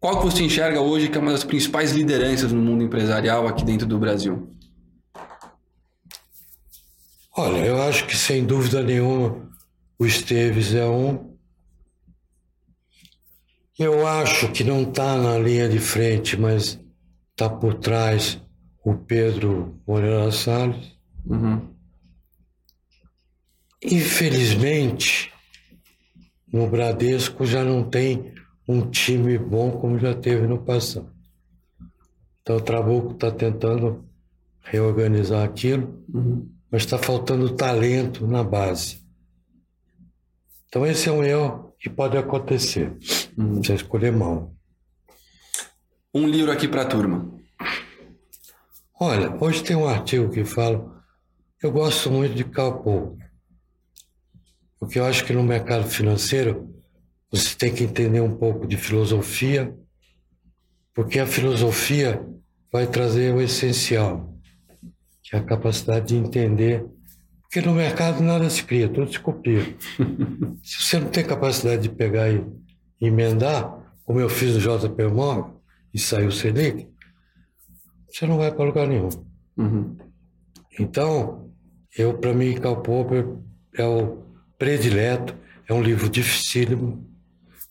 [0.00, 3.64] qual que você enxerga hoje que é uma das principais lideranças no mundo empresarial aqui
[3.64, 4.54] dentro do Brasil?
[7.36, 9.48] Olha, eu acho que sem dúvida nenhuma
[9.98, 11.34] o Esteves é um.
[13.78, 16.78] Eu acho que não está na linha de frente, mas
[17.30, 18.40] está por trás
[18.84, 20.96] o Pedro Moreira Salles.
[21.26, 21.73] Uhum.
[23.84, 25.30] Infelizmente,
[26.50, 28.32] no Bradesco já não tem
[28.66, 31.12] um time bom como já teve no passado.
[32.40, 34.08] Então o Trabuco está tentando
[34.62, 36.50] reorganizar aquilo, uhum.
[36.70, 39.04] mas está faltando talento na base.
[40.68, 42.96] Então esse é um erro que pode acontecer.
[43.36, 43.62] Uhum.
[43.62, 44.54] Você escolher mal.
[46.14, 47.30] Um livro aqui para a turma.
[48.98, 51.02] Olha, hoje tem um artigo que fala.
[51.62, 53.23] Eu gosto muito de Karl Popper.
[54.84, 56.70] Porque eu acho que no mercado financeiro
[57.32, 59.74] você tem que entender um pouco de filosofia,
[60.94, 62.22] porque a filosofia
[62.70, 64.38] vai trazer o essencial,
[65.22, 66.84] que é a capacidade de entender.
[67.40, 69.62] Porque no mercado nada se cria, tudo se copia.
[70.62, 72.44] se você não tem capacidade de pegar e
[73.00, 75.54] emendar, como eu fiz no JP Morgan,
[75.94, 76.86] e saiu o Selic,
[78.06, 79.08] você não vai para lugar nenhum.
[79.56, 79.96] Uhum.
[80.78, 81.50] Então,
[81.96, 83.26] eu, para mim, Karl Popper
[83.78, 84.23] é o
[84.64, 85.36] predileto.
[85.68, 87.06] É um livro dificílimo.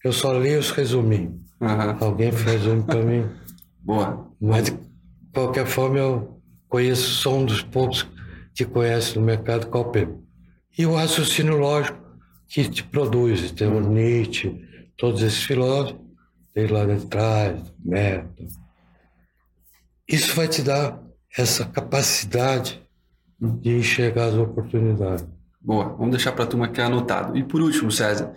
[0.03, 1.33] Eu só leio os resuminhos.
[1.59, 1.97] Uhum.
[1.99, 3.27] Alguém resume para mim.
[3.81, 4.31] Boa.
[4.39, 4.77] Mas, de
[5.33, 6.39] qualquer forma, eu
[6.69, 8.07] conheço, sou um dos poucos
[8.53, 10.07] que conhece no mercado Copper.
[10.77, 11.97] E o raciocínio lógico
[12.47, 13.51] que te produz.
[13.51, 14.63] Tem o Nietzsche,
[14.95, 15.99] todos esses filósofos,
[16.53, 18.47] tem lá de trás, método.
[20.07, 21.01] Isso vai te dar
[21.35, 22.79] essa capacidade
[23.39, 25.25] de enxergar as oportunidades.
[25.63, 27.37] Boa, vamos deixar para a turma que é anotado.
[27.37, 28.33] E por último, César,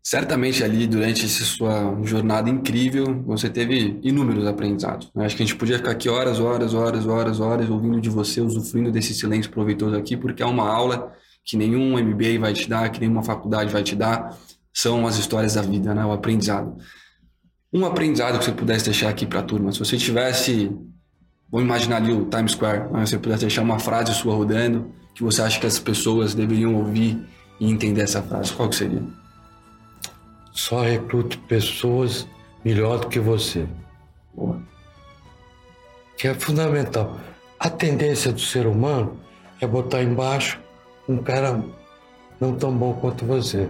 [0.00, 5.10] certamente ali durante essa sua jornada incrível, você teve inúmeros aprendizados.
[5.12, 5.26] Né?
[5.26, 8.40] Acho que a gente podia ficar aqui horas, horas, horas, horas, horas ouvindo de você,
[8.40, 11.12] usufruindo desse silêncio proveitoso aqui, porque é uma aula
[11.44, 14.38] que nenhum MBA vai te dar, que nenhuma faculdade vai te dar,
[14.72, 16.04] são as histórias da vida, né?
[16.04, 16.76] o aprendizado.
[17.72, 20.70] Um aprendizado que você pudesse deixar aqui para a turma, se você tivesse,
[21.50, 23.04] vamos imaginar ali o Times Square, né?
[23.04, 27.22] você pudesse deixar uma frase sua rodando, que você acha que as pessoas deveriam ouvir
[27.60, 28.54] e entender essa frase?
[28.54, 29.02] Qual que seria?
[30.50, 32.26] Só recrute pessoas
[32.64, 33.68] melhor do que você.
[34.34, 34.58] Boa.
[36.16, 37.20] Que é fundamental.
[37.58, 39.20] A tendência do ser humano
[39.60, 40.58] é botar embaixo
[41.06, 41.62] um cara
[42.40, 43.68] não tão bom quanto você.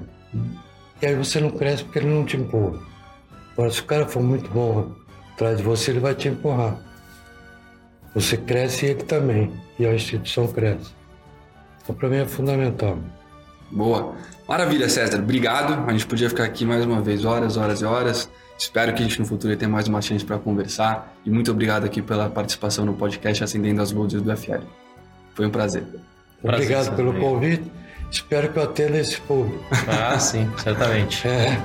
[1.03, 2.79] E aí você não cresce porque ele não te empurra.
[3.55, 4.93] Agora, se o cara for muito bom
[5.33, 6.79] atrás de você, ele vai te empurrar.
[8.15, 9.53] Você cresce e ele também.
[9.81, 11.00] E a instituição cresce.
[11.91, 12.99] Então, para mim é fundamental.
[13.71, 14.15] Boa.
[14.49, 15.19] Maravilha, César.
[15.19, 15.89] Obrigado.
[15.89, 18.31] A gente podia ficar aqui mais uma vez horas, horas e horas.
[18.57, 21.15] Espero que a gente no futuro tenha mais uma chance para conversar.
[21.25, 24.63] E muito obrigado aqui pela participação no podcast Acendendo as Luzes do FL.
[25.35, 25.85] Foi um prazer.
[26.43, 27.71] Obrigado prazer, pelo convite.
[28.11, 29.65] Espero que eu atenda esse público.
[29.89, 31.27] Ah, sim, certamente.
[31.27, 31.59] É.